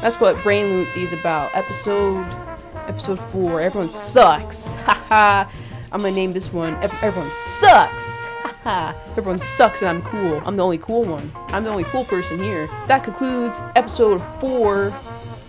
That's 0.00 0.20
what 0.20 0.40
Brain 0.42 0.66
Lunacy 0.66 1.02
is 1.02 1.12
about. 1.12 1.54
Episode 1.54 2.24
episode 2.88 3.18
4. 3.18 3.60
Everyone 3.60 3.90
sucks. 3.90 4.74
Haha. 4.86 5.50
I'm 5.90 6.00
gonna 6.00 6.14
name 6.14 6.32
this 6.32 6.52
one 6.52 6.74
Everyone 6.82 7.30
Sucks. 7.30 8.24
Haha. 8.42 8.94
Everyone 9.16 9.40
sucks 9.40 9.82
and 9.82 9.88
I'm 9.88 10.02
cool. 10.02 10.40
I'm 10.44 10.56
the 10.56 10.64
only 10.64 10.78
cool 10.78 11.04
one. 11.04 11.32
I'm 11.48 11.64
the 11.64 11.70
only 11.70 11.84
cool 11.84 12.04
person 12.04 12.42
here. 12.42 12.66
That 12.86 13.04
concludes 13.04 13.60
episode 13.76 14.22
4 14.40 14.92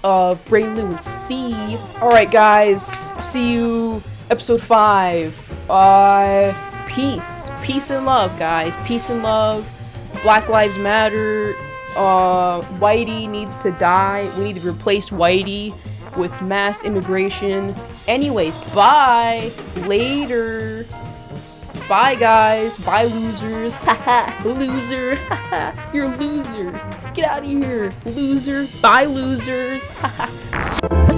of 0.03 0.43
Brain 0.45 0.75
Lunacy. 0.75 1.77
Alright 2.01 2.31
guys. 2.31 3.11
I'll 3.11 3.23
see 3.23 3.53
you 3.53 4.03
episode 4.29 4.61
5. 4.61 5.69
Uh 5.69 6.53
peace. 6.87 7.49
Peace 7.63 7.89
and 7.89 8.05
love, 8.05 8.37
guys. 8.37 8.75
Peace 8.85 9.09
and 9.09 9.23
love. 9.23 9.67
Black 10.21 10.47
Lives 10.47 10.77
Matter 10.77 11.55
uh, 11.95 12.61
Whitey 12.79 13.29
needs 13.29 13.57
to 13.63 13.71
die. 13.71 14.31
We 14.37 14.45
need 14.45 14.61
to 14.61 14.67
replace 14.67 15.09
Whitey 15.09 15.73
with 16.17 16.41
mass 16.41 16.83
immigration. 16.83 17.75
Anyways, 18.07 18.57
bye. 18.73 19.51
Later. 19.77 20.85
Bye, 21.89 22.15
guys. 22.15 22.77
Bye, 22.77 23.05
losers. 23.05 23.73
Haha, 23.73 24.43
loser. 24.47 25.15
Haha, 25.15 25.91
you're 25.93 26.11
a 26.11 26.17
loser. 26.17 26.71
Get 27.13 27.25
out 27.25 27.39
of 27.39 27.45
here, 27.45 27.93
loser. 28.05 28.67
Bye, 28.81 29.05
losers. 29.05 29.89
Haha. 29.89 31.09